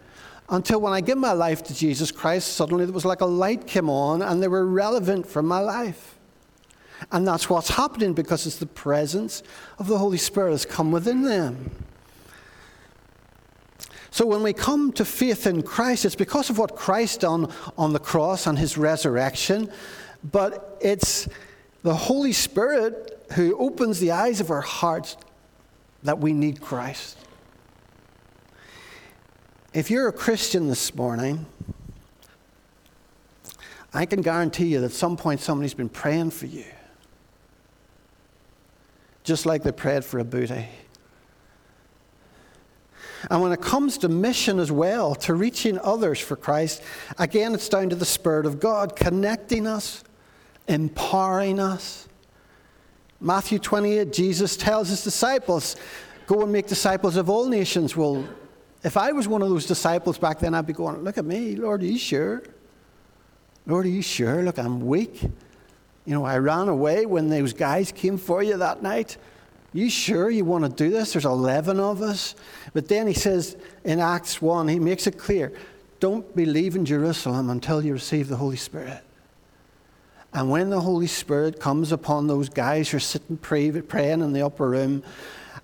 [0.51, 3.65] Until when I give my life to Jesus Christ, suddenly there was like a light
[3.65, 6.17] came on, and they were relevant for my life.
[7.09, 9.43] And that's what's happening because it's the presence
[9.79, 11.71] of the Holy Spirit has come within them.
[14.11, 17.93] So when we come to faith in Christ, it's because of what Christ done on
[17.93, 19.71] the cross and his resurrection,
[20.21, 21.29] but it's
[21.83, 25.15] the Holy Spirit who opens the eyes of our hearts
[26.03, 27.17] that we need Christ.
[29.73, 31.45] If you're a Christian this morning,
[33.93, 36.65] I can guarantee you that at some point somebody's been praying for you.
[39.23, 40.65] Just like they prayed for Abuti.
[43.29, 46.83] And when it comes to mission as well, to reaching others for Christ,
[47.17, 50.03] again, it's down to the Spirit of God connecting us,
[50.67, 52.09] empowering us.
[53.21, 55.77] Matthew 28, Jesus tells his disciples,
[56.27, 57.95] Go and make disciples of all nations.
[57.95, 58.27] Well,
[58.83, 61.55] if I was one of those disciples back then, I'd be going, Look at me,
[61.55, 62.43] Lord, are you sure?
[63.67, 64.41] Lord, are you sure?
[64.41, 65.21] Look, I'm weak.
[65.23, 69.17] You know, I ran away when those guys came for you that night.
[69.73, 71.13] You sure you want to do this?
[71.13, 72.35] There's 11 of us.
[72.73, 75.53] But then he says in Acts 1, he makes it clear
[75.99, 79.03] don't believe in Jerusalem until you receive the Holy Spirit.
[80.33, 84.33] And when the Holy Spirit comes upon those guys who are sitting pray, praying in
[84.33, 85.03] the upper room,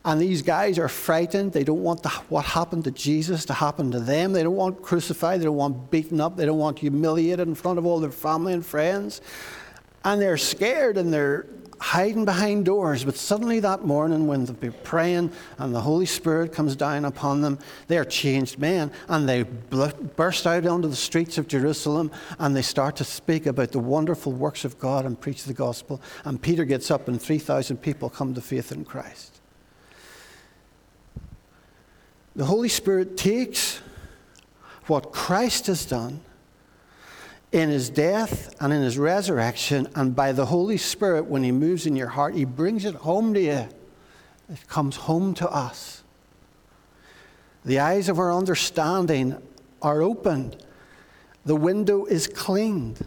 [0.07, 1.51] and these guys are frightened.
[1.51, 4.31] They don't want the, what happened to Jesus to happen to them.
[4.31, 5.41] They don't want crucified.
[5.41, 6.37] They don't want beaten up.
[6.37, 9.19] They don't want humiliated in front of all their family and friends.
[10.05, 11.47] And they're scared and they're
[11.81, 13.03] hiding behind doors.
[13.03, 17.41] But suddenly that morning, when they've been praying and the Holy Spirit comes down upon
[17.41, 18.93] them, they are changed men.
[19.09, 23.73] And they burst out onto the streets of Jerusalem and they start to speak about
[23.73, 26.01] the wonderful works of God and preach the gospel.
[26.23, 29.36] And Peter gets up and 3,000 people come to faith in Christ.
[32.37, 33.81] The Holy Spirit takes
[34.85, 36.21] what Christ has done
[37.51, 41.87] in his death and in his resurrection, and by the Holy Spirit, when he moves
[41.87, 43.67] in your heart, he brings it home to you.
[44.49, 46.03] It comes home to us.
[47.65, 49.41] The eyes of our understanding
[49.81, 50.63] are opened,
[51.43, 53.03] the window is cleaned.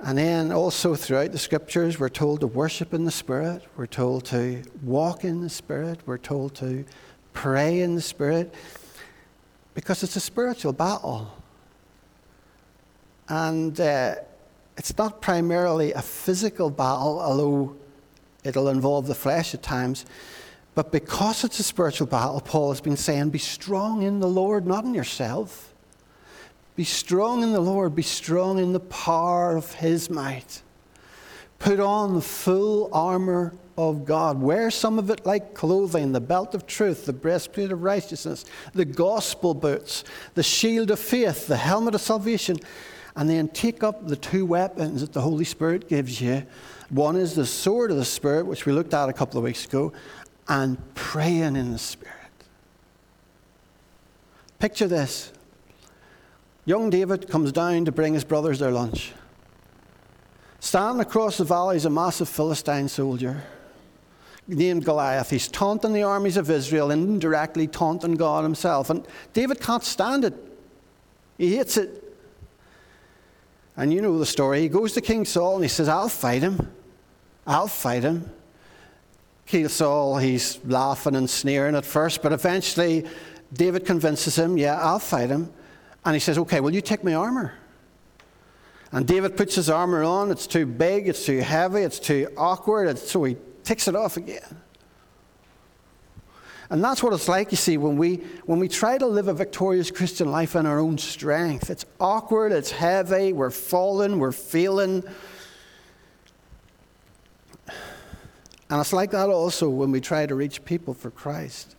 [0.00, 4.24] And then also throughout the scriptures, we're told to worship in the Spirit, we're told
[4.26, 6.84] to walk in the Spirit, we're told to
[7.32, 8.54] pray in the Spirit,
[9.74, 11.32] because it's a spiritual battle.
[13.28, 14.14] And uh,
[14.76, 17.76] it's not primarily a physical battle, although
[18.44, 20.06] it'll involve the flesh at times.
[20.76, 24.64] But because it's a spiritual battle, Paul has been saying, be strong in the Lord,
[24.64, 25.67] not in yourself.
[26.78, 30.62] Be strong in the Lord, be strong in the power of his might.
[31.58, 34.40] Put on the full armor of God.
[34.40, 38.84] Wear some of it like clothing the belt of truth, the breastplate of righteousness, the
[38.84, 40.04] gospel boots,
[40.34, 42.58] the shield of faith, the helmet of salvation,
[43.16, 46.46] and then take up the two weapons that the Holy Spirit gives you.
[46.90, 49.64] One is the sword of the Spirit, which we looked at a couple of weeks
[49.64, 49.92] ago,
[50.46, 52.14] and praying in the Spirit.
[54.60, 55.32] Picture this
[56.68, 59.14] Young David comes down to bring his brothers their lunch.
[60.60, 63.42] Standing across the valley is a massive Philistine soldier
[64.46, 65.30] named Goliath.
[65.30, 68.90] He's taunting the armies of Israel and indirectly taunting God himself.
[68.90, 70.34] And David can't stand it,
[71.38, 72.04] he hates it.
[73.74, 74.60] And you know the story.
[74.60, 76.70] He goes to King Saul and he says, I'll fight him.
[77.46, 78.30] I'll fight him.
[79.46, 83.06] King Saul, he's laughing and sneering at first, but eventually
[83.54, 85.50] David convinces him, Yeah, I'll fight him.
[86.04, 87.54] And he says, Okay, will you take my armor?
[88.92, 90.30] And David puts his armor on.
[90.30, 92.88] It's too big, it's too heavy, it's too awkward.
[92.88, 94.62] It's, so he takes it off again.
[96.70, 99.32] And that's what it's like, you see, when we, when we try to live a
[99.32, 101.70] victorious Christian life in our own strength.
[101.70, 105.02] It's awkward, it's heavy, we're falling, we're failing.
[108.70, 111.74] And it's like that also when we try to reach people for Christ.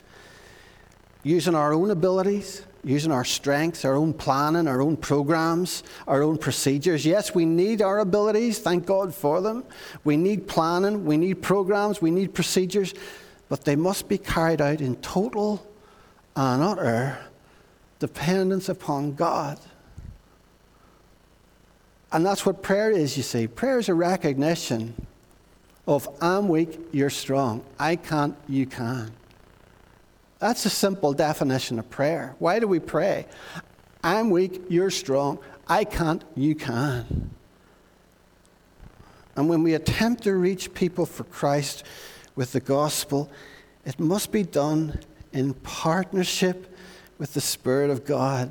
[1.22, 6.38] Using our own abilities, using our strengths, our own planning, our own programs, our own
[6.38, 7.06] procedures.
[7.06, 9.64] Yes, we need our abilities, thank God for them.
[10.04, 12.94] We need planning, we need programs, we need procedures,
[13.50, 15.66] but they must be carried out in total
[16.36, 17.18] and utter
[18.00, 19.60] dependence upon God.
[22.12, 23.48] And that's what prayer is, you see.
[23.48, 24.96] Prayer is a recognition
[25.86, 27.64] of I'm weak, you're strong.
[27.78, 29.12] I can't, you can.
[30.40, 32.36] That's a simple definition of prayer.
[32.40, 33.26] Why do we pray?
[34.04, 35.40] I'm weak, you're strong.
[35.68, 37.32] I can't, you can.
[39.36, 41.84] And when we attempt to reach people for Christ
[42.36, 43.30] with the gospel,
[43.86, 45.00] it must be done
[45.34, 46.76] in partnership
[47.18, 48.50] with the Spirit of God.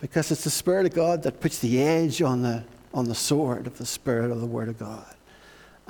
[0.00, 2.64] Because it's the Spirit of God that puts the edge on the,
[2.94, 5.14] on the sword of the Spirit of the Word of God.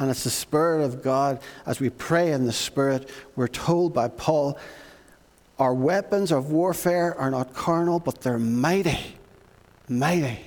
[0.01, 4.09] And it's the Spirit of God, as we pray in the Spirit, we're told by
[4.09, 4.59] Paul,
[5.59, 8.99] our weapons of warfare are not carnal, but they're mighty,
[9.91, 10.39] mighty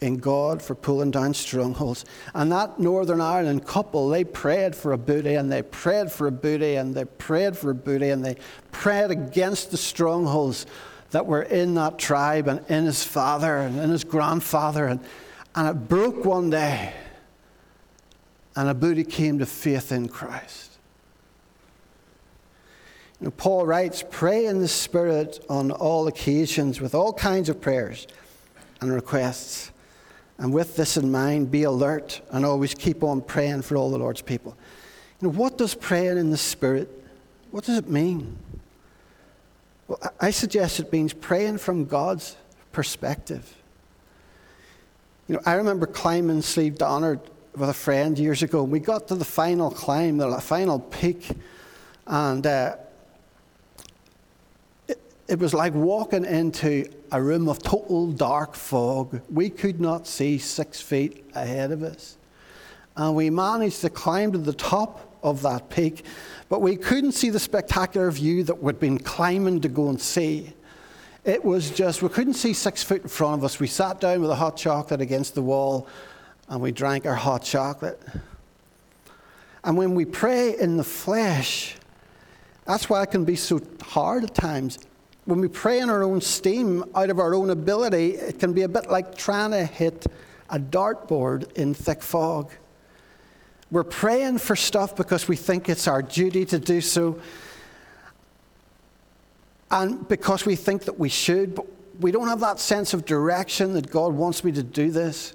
[0.00, 2.04] in God for pulling down strongholds.
[2.34, 6.92] And that Northern Ireland couple, they prayed for Abuti and they prayed for Abuti and
[6.92, 8.38] they prayed for Abuti and they
[8.72, 10.66] prayed against the strongholds
[11.12, 14.86] that were in that tribe and in his father and in his grandfather.
[14.86, 14.98] And,
[15.54, 16.92] and it broke one day
[18.58, 20.72] and Abuti came to faith in Christ.
[23.20, 27.60] You know, Paul writes, pray in the Spirit on all occasions with all kinds of
[27.60, 28.08] prayers
[28.80, 29.70] and requests.
[30.38, 33.98] And with this in mind, be alert and always keep on praying for all the
[33.98, 34.56] Lord's people.
[35.20, 36.88] You know, what does praying in the Spirit,
[37.52, 38.38] what does it mean?
[39.86, 42.34] Well, I suggest it means praying from God's
[42.72, 43.54] perspective.
[45.28, 47.20] You know, I remember climbing Slieve Donard
[47.58, 48.62] with a friend years ago.
[48.62, 51.28] We got to the final climb, the final peak,
[52.06, 52.76] and uh,
[54.86, 59.20] it, it was like walking into a room of total dark fog.
[59.30, 62.16] We could not see six feet ahead of us.
[62.96, 66.04] And we managed to climb to the top of that peak,
[66.48, 70.52] but we couldn't see the spectacular view that we'd been climbing to go and see.
[71.24, 73.60] It was just, we couldn't see six feet in front of us.
[73.60, 75.88] We sat down with a hot chocolate against the wall
[76.48, 78.00] and we drank our hot chocolate.
[79.64, 81.76] And when we pray in the flesh,
[82.64, 84.78] that's why it can be so hard at times.
[85.24, 88.62] When we pray in our own steam, out of our own ability, it can be
[88.62, 90.06] a bit like trying to hit
[90.48, 92.50] a dartboard in thick fog.
[93.70, 97.20] We're praying for stuff because we think it's our duty to do so,
[99.70, 101.66] and because we think that we should, but
[102.00, 105.34] we don't have that sense of direction that God wants me to do this.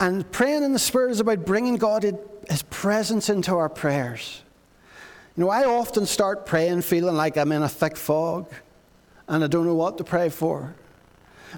[0.00, 2.04] And praying in the Spirit is about bringing God,
[2.48, 4.42] His presence into our prayers.
[5.36, 8.50] You know, I often start praying feeling like I'm in a thick fog
[9.28, 10.74] and I don't know what to pray for.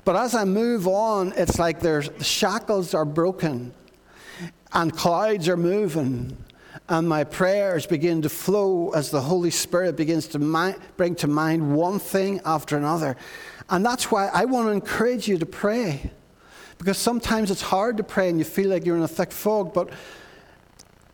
[0.04, 3.72] But as I move on, it's like there's, the shackles are broken
[4.72, 6.36] and clouds are moving
[6.88, 11.28] and my prayers begin to flow as the Holy Spirit begins to mi- bring to
[11.28, 13.16] mind one thing after another.
[13.70, 16.10] And that's why I want to encourage you to pray.
[16.82, 19.72] Because sometimes it's hard to pray and you feel like you're in a thick fog.
[19.72, 19.90] But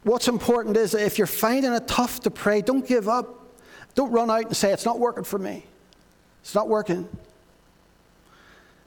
[0.02, 3.54] what's important is that if you're finding it tough to pray, don't give up.
[3.94, 5.66] Don't run out and say, It's not working for me.
[6.40, 7.06] It's not working.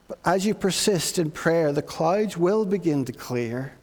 [0.08, 3.74] But as you persist in prayer, the clouds will begin to clear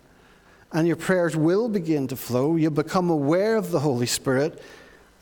[0.73, 2.57] and your prayers will begin to flow.
[2.57, 4.61] You'll become aware of the Holy Spirit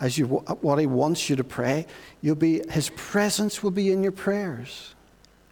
[0.00, 1.84] as you, what He wants you to pray.
[2.22, 4.94] You'll be, His presence will be in your prayers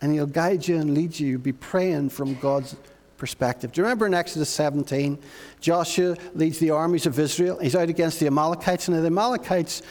[0.00, 1.28] and He'll guide you and lead you.
[1.28, 2.76] You'll be praying from God's
[3.16, 3.72] perspective.
[3.72, 5.18] Do you remember in Exodus 17,
[5.60, 7.58] Joshua leads the armies of Israel?
[7.58, 9.82] He's out against the Amalekites, and the Amalekites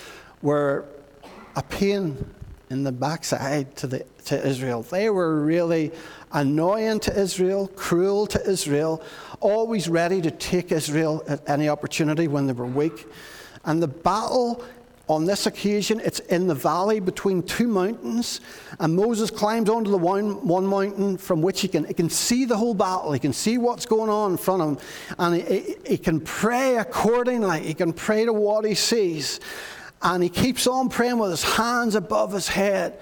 [0.42, 0.86] were
[1.56, 2.26] a pain
[2.70, 4.84] in the backside to, the, to Israel.
[4.84, 5.92] They were really
[6.32, 9.04] annoying to Israel, cruel to Israel,
[9.40, 13.08] always ready to take Israel at any opportunity when they were weak.
[13.66, 14.64] And the battle
[15.10, 18.40] on this occasion, it's in the valley between two mountains,
[18.80, 22.46] and Moses climbs onto the one, one mountain from which he can, he can see
[22.46, 23.12] the whole battle.
[23.12, 24.78] He can see what's going on in front of him,
[25.20, 27.60] and he, he, he can pray accordingly.
[27.62, 29.42] He can pray to what he sees.
[30.02, 33.00] And he keeps on praying with his hands above his head.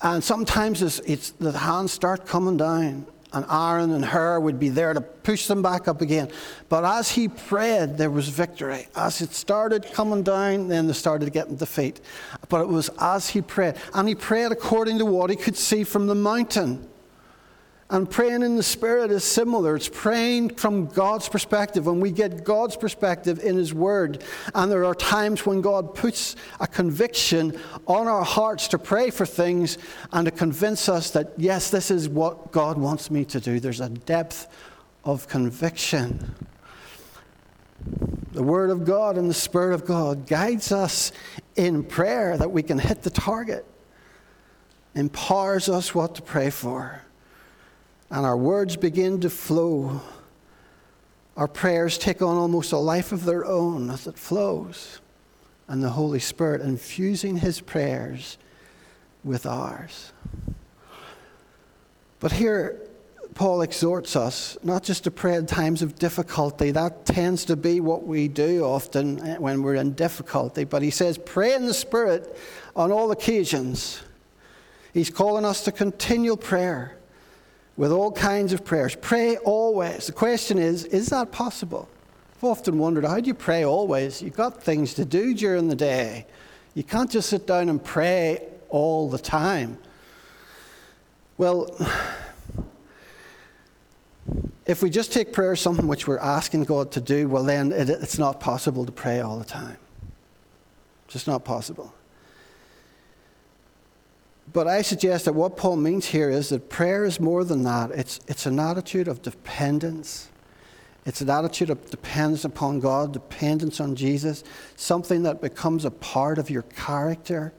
[0.00, 4.68] And sometimes it's, it's, the hands start coming down, and Aaron and Hur would be
[4.68, 6.30] there to push them back up again.
[6.68, 8.88] But as he prayed, there was victory.
[8.96, 12.00] As it started coming down, then they started getting defeat.
[12.48, 13.74] But it was as he prayed.
[13.94, 16.88] And he prayed according to what he could see from the mountain.
[17.90, 19.74] And praying in the Spirit is similar.
[19.74, 24.22] It's praying from God's perspective, and we get God's perspective in His Word.
[24.54, 29.24] And there are times when God puts a conviction on our hearts to pray for
[29.24, 29.78] things
[30.12, 33.58] and to convince us that, yes, this is what God wants me to do.
[33.58, 34.48] There's a depth
[35.02, 36.34] of conviction.
[38.32, 41.10] The Word of God and the Spirit of God guides us
[41.56, 43.64] in prayer that we can hit the target,
[44.94, 47.02] empowers us what to pray for
[48.10, 50.00] and our words begin to flow.
[51.36, 55.00] Our prayers take on almost a life of their own as it flows,
[55.68, 58.38] and the Holy Spirit infusing His prayers
[59.22, 60.12] with ours.
[62.20, 62.80] But here,
[63.34, 66.72] Paul exhorts us not just to pray in times of difficulty.
[66.72, 70.64] That tends to be what we do often when we're in difficulty.
[70.64, 72.36] But he says, pray in the Spirit
[72.74, 74.02] on all occasions.
[74.92, 76.97] He's calling us to continual prayer
[77.78, 78.96] with all kinds of prayers.
[78.96, 80.08] Pray always.
[80.08, 81.88] The question is, is that possible?
[82.36, 84.20] I've often wondered, how do you pray always?
[84.20, 86.26] You've got things to do during the day.
[86.74, 89.78] You can't just sit down and pray all the time.
[91.38, 91.74] Well,
[94.66, 97.70] if we just take prayer as something which we're asking God to do, well, then
[97.70, 99.76] it, it's not possible to pray all the time.
[101.04, 101.94] It's Just not possible.
[104.52, 107.90] But I suggest that what Paul means here is that prayer is more than that.
[107.90, 110.28] It's, it's an attitude of dependence.
[111.04, 114.44] It's an attitude of dependence upon God, dependence on Jesus,
[114.76, 117.52] something that becomes a part of your character.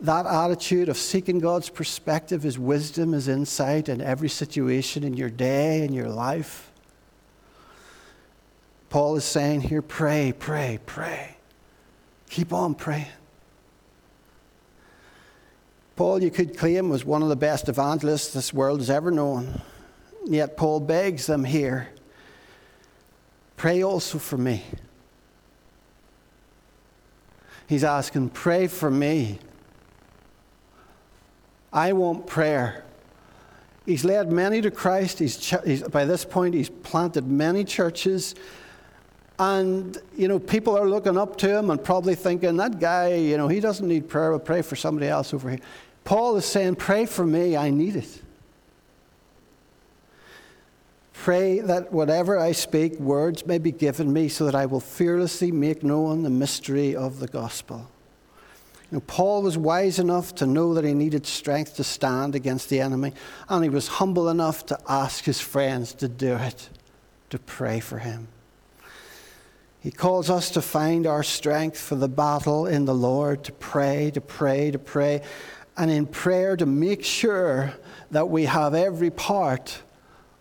[0.00, 5.30] That attitude of seeking God's perspective, His wisdom, His insight in every situation in your
[5.30, 6.70] day, in your life.
[8.90, 11.36] Paul is saying here pray, pray, pray.
[12.28, 13.06] Keep on praying.
[15.96, 19.60] Paul, you could claim, was one of the best evangelists this world has ever known.
[20.26, 21.88] Yet Paul begs them here
[23.56, 24.62] pray also for me.
[27.66, 29.38] He's asking, pray for me.
[31.72, 32.84] I want prayer.
[33.86, 35.18] He's led many to Christ.
[35.18, 38.34] He's, he's, by this point, he's planted many churches.
[39.38, 43.36] And, you know, people are looking up to him and probably thinking, that guy, you
[43.36, 44.30] know, he doesn't need prayer.
[44.30, 45.60] We'll pray for somebody else over here.
[46.04, 47.56] Paul is saying, pray for me.
[47.56, 48.22] I need it.
[51.14, 55.50] Pray that whatever I speak, words may be given me so that I will fearlessly
[55.50, 57.90] make known the mystery of the gospel.
[58.90, 62.68] You know, Paul was wise enough to know that he needed strength to stand against
[62.68, 63.14] the enemy,
[63.48, 66.68] and he was humble enough to ask his friends to do it,
[67.30, 68.28] to pray for him.
[69.84, 74.10] He calls us to find our strength for the battle in the Lord, to pray,
[74.12, 75.20] to pray, to pray,
[75.76, 77.74] and in prayer to make sure
[78.10, 79.82] that we have every part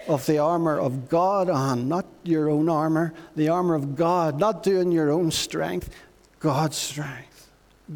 [0.08, 4.64] of the armor of God on, not your own armor, the armor of God, not
[4.64, 5.90] doing your own strength,
[6.40, 7.52] God's strength,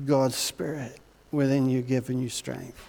[0.06, 1.00] God's Spirit
[1.32, 2.86] within you giving you strength.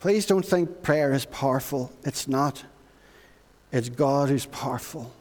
[0.00, 1.90] Please don't think prayer is powerful.
[2.04, 2.62] It's not.
[3.72, 5.14] It's God who's powerful.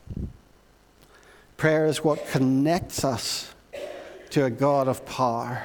[1.57, 3.53] Prayer is what connects us
[4.31, 5.63] to a God of power.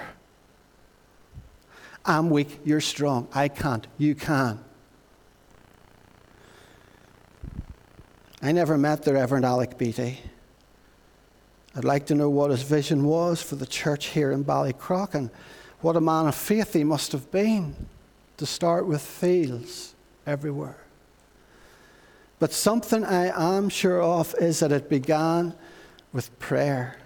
[2.05, 3.28] I'm weak, you're strong.
[3.34, 4.62] I can't, you can.
[8.43, 10.20] I never met the Reverend Alec Beatty.
[11.76, 15.30] I'd like to know what his vision was for the church here in Ballycrochan
[15.80, 17.74] what a man of faith he must have been
[18.36, 19.95] to start with fields
[20.26, 20.76] everywhere.
[22.38, 25.55] But something I am sure of is that it began
[26.12, 26.96] with prayer.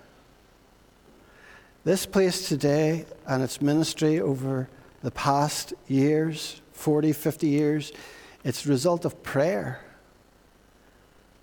[1.84, 4.68] This place today and its ministry over
[5.02, 7.92] the past years 40, 50 years
[8.42, 9.80] it's the result of prayer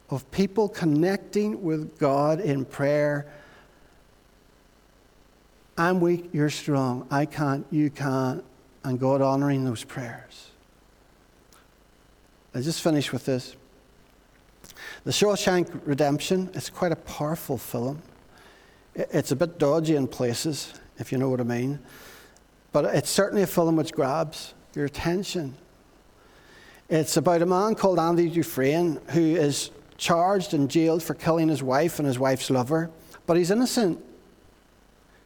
[0.09, 3.31] of people connecting with God in prayer
[5.77, 7.07] I'm weak, you're strong.
[7.09, 8.43] I can't, you can't.
[8.83, 10.49] And God honoring those prayers.
[12.53, 13.55] I'll just finish with this.
[15.03, 18.03] The Shawshank Redemption, it's quite a powerful film.
[18.93, 21.79] It's a bit dodgy in places, if you know what I mean.
[22.71, 25.55] But it's certainly a film which grabs your attention.
[26.87, 31.63] It's about a man called Andy Dufresne who is charged and jailed for killing his
[31.63, 32.91] wife and his wife's lover,
[33.25, 34.03] but he's innocent.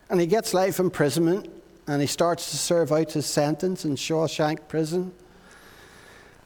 [0.10, 1.50] And he gets life imprisonment
[1.88, 5.12] and he starts to serve out his sentence in Shawshank prison.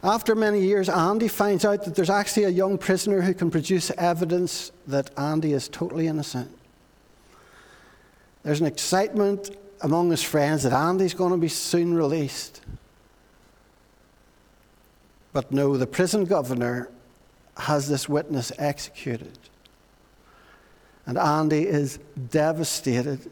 [0.01, 3.91] After many years, Andy finds out that there's actually a young prisoner who can produce
[3.91, 6.57] evidence that Andy is totally innocent.
[8.43, 12.61] There's an excitement among his friends that Andy's going to be soon released.
[15.33, 16.89] But no, the prison governor
[17.57, 19.37] has this witness executed.
[21.05, 23.29] And Andy is devastated,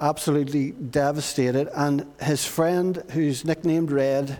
[0.00, 1.68] absolutely devastated.
[1.74, 4.38] And his friend, who's nicknamed Red,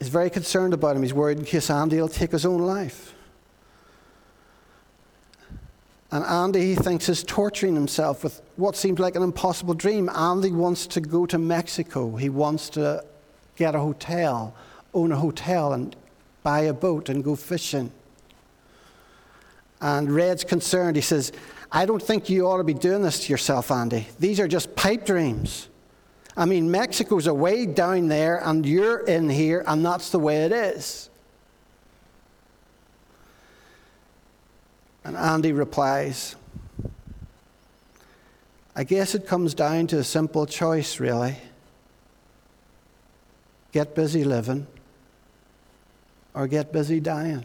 [0.00, 1.02] is very concerned about him.
[1.02, 3.14] He's worried in case Andy will take his own life.
[6.10, 10.08] And Andy, he thinks, is torturing himself with what seems like an impossible dream.
[10.08, 12.16] Andy wants to go to Mexico.
[12.16, 13.04] He wants to
[13.56, 14.54] get a hotel,
[14.94, 15.94] own a hotel, and
[16.42, 17.92] buy a boat and go fishing.
[19.82, 20.96] And Red's concerned.
[20.96, 21.30] He says,
[21.70, 24.08] I don't think you ought to be doing this to yourself, Andy.
[24.18, 25.68] These are just pipe dreams.
[26.38, 30.52] I mean, Mexico's away down there, and you're in here, and that's the way it
[30.52, 31.10] is.
[35.02, 36.36] And Andy replies,
[38.76, 41.36] I guess it comes down to a simple choice, really.
[43.72, 44.68] Get busy living
[46.34, 47.44] or get busy dying.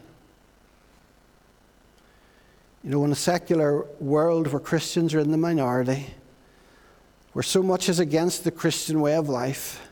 [2.83, 6.13] You know, in a secular world where Christians are in the minority,
[7.33, 9.89] where so much is against the Christian way of life,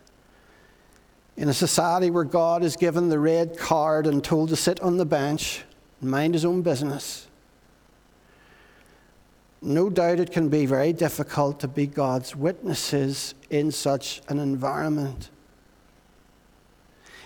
[1.38, 4.98] in a society where God is given the red card and told to sit on
[4.98, 5.64] the bench
[6.00, 7.28] and mind his own business,
[9.62, 15.30] no doubt it can be very difficult to be God's witnesses in such an environment.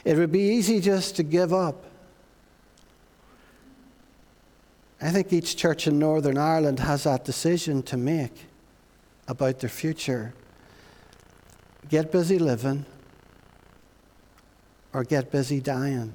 [0.03, 1.85] It would be easy just to give up.
[5.01, 8.45] I think each church in Northern Ireland has that decision to make
[9.27, 10.33] about their future.
[11.89, 12.85] Get busy living
[14.93, 16.13] or get busy dying.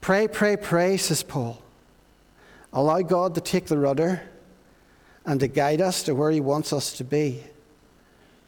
[0.00, 1.62] Pray, pray, pray, says Paul.
[2.72, 4.22] Allow God to take the rudder
[5.24, 7.42] and to guide us to where He wants us to be.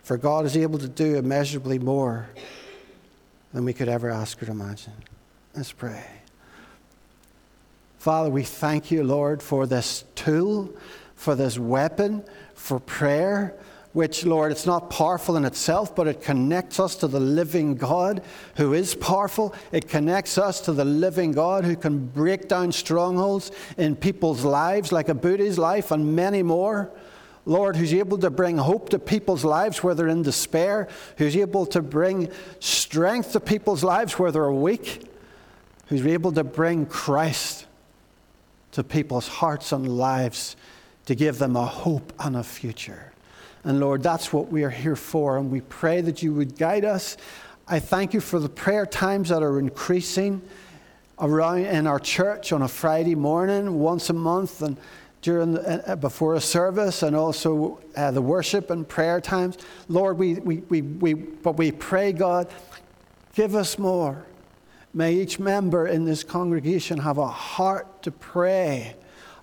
[0.02, 2.28] For God is able to do immeasurably more
[3.52, 4.92] than we could ever ask or imagine.
[5.54, 6.04] Let's pray.
[7.98, 10.70] Father, we thank you, Lord, for this tool,
[11.14, 12.22] for this weapon,
[12.56, 13.54] for prayer,
[13.92, 18.22] which, Lord, it's not powerful in itself, but it connects us to the living God
[18.56, 19.54] who is powerful.
[19.72, 24.92] It connects us to the living God who can break down strongholds in people's lives,
[24.92, 26.90] like Abuti's life and many more.
[27.46, 31.64] Lord, who's able to bring hope to people's lives where they're in despair, who's able
[31.66, 32.28] to bring
[32.58, 35.08] strength to people's lives where they're weak,
[35.86, 37.66] who's able to bring Christ
[38.72, 40.56] to people's hearts and lives
[41.06, 43.12] to give them a hope and a future.
[43.64, 46.84] And Lord, that's what we are here for, and we pray that you would guide
[46.84, 47.16] us.
[47.66, 50.40] I thank you for the prayer times that are increasing
[51.18, 54.76] around in our church on a Friday morning, once a month, and
[55.22, 59.58] during the, uh, before a service, and also uh, the worship and prayer times.
[59.88, 62.48] Lord, we, we, we, we, but we pray, God,
[63.34, 64.24] give us more.
[64.94, 68.94] May each member in this congregation have a heart to pray,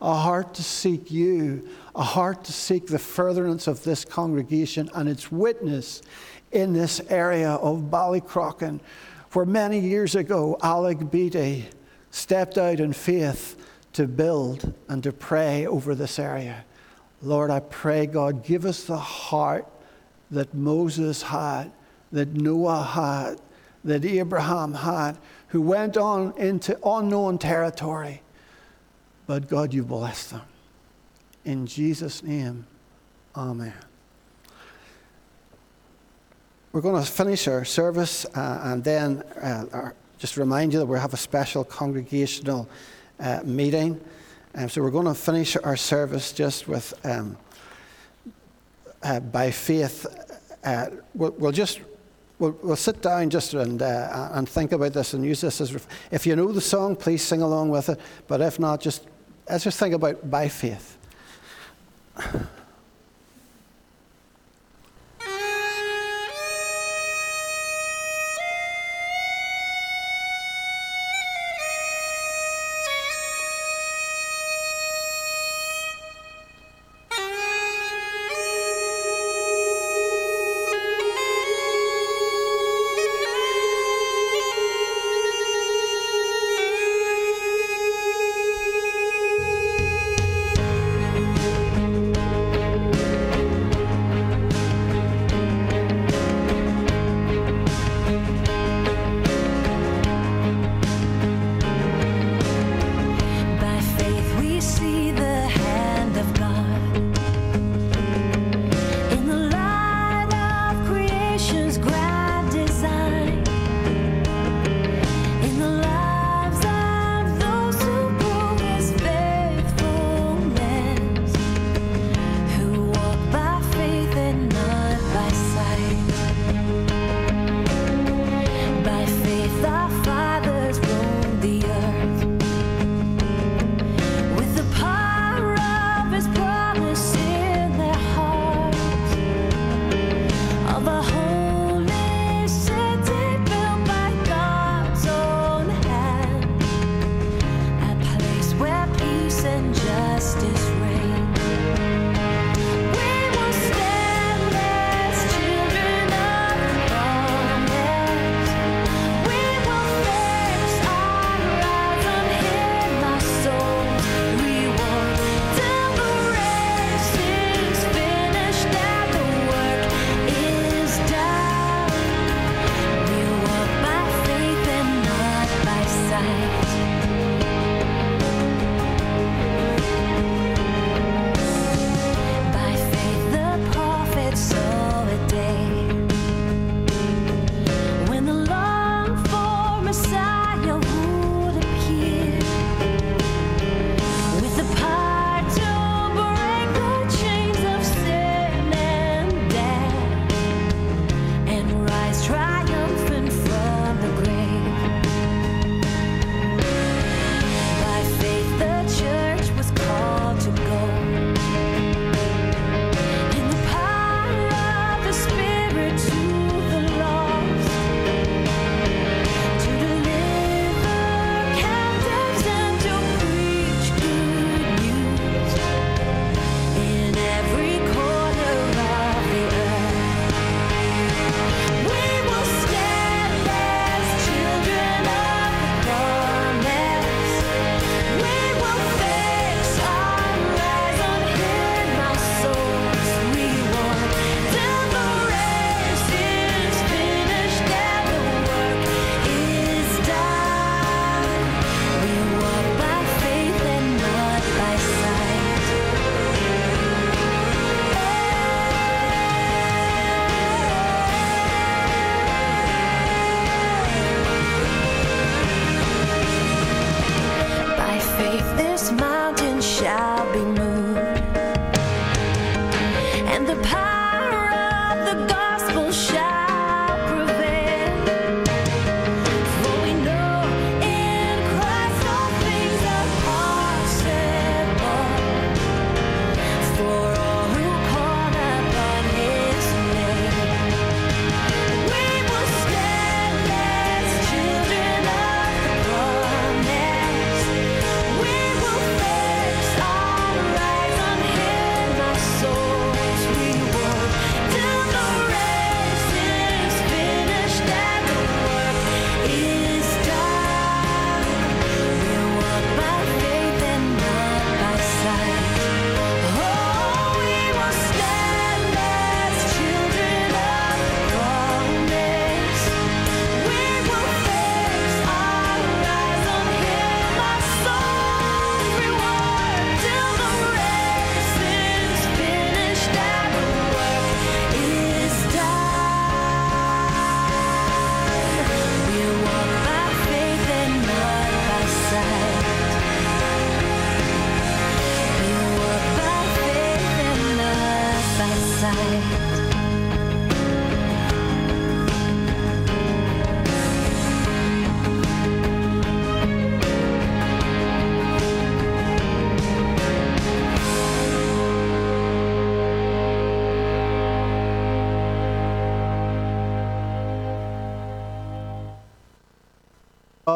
[0.03, 5.07] a heart to seek you, a heart to seek the furtherance of this congregation and
[5.07, 6.01] its witness
[6.51, 8.81] in this area of Ballycrochan,
[9.31, 11.69] where many years ago Alec Beatty
[12.11, 13.55] stepped out in faith
[13.93, 16.65] to build and to pray over this area.
[17.21, 19.65] Lord, I pray, God, give us the heart
[20.31, 21.71] that Moses had,
[22.11, 23.39] that Noah had,
[23.85, 28.21] that Abraham had, who went on into unknown territory.
[29.33, 30.43] But God, you bless them.
[31.43, 32.67] In Jesus' name,
[33.35, 33.73] Amen.
[36.71, 40.85] We're going to finish our service uh, and then uh, our, just remind you that
[40.85, 42.69] we have a special congregational
[43.19, 43.99] uh, meeting.
[44.53, 47.35] Um, so we're going to finish our service just with, um,
[49.01, 50.05] uh, by faith,
[50.63, 51.79] uh, we'll, we'll just
[52.39, 55.71] We'll, we'll, sit down just and, uh, and think about this and use this as.
[55.71, 57.99] Ref- if you know the song, please sing along with it.
[58.27, 59.07] But if not, just
[59.49, 60.97] let's just think about by faith.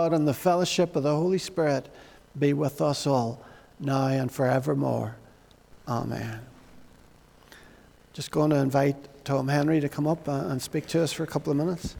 [0.08, 1.90] God and the fellowship of the Holy Spirit
[2.40, 3.42] be with us all,
[3.78, 5.18] now and forevermore.
[5.86, 6.40] Amen.
[8.14, 8.96] Just going to invite
[9.26, 11.98] Tom Henry to come up uh, and speak to us for a couple of minutes.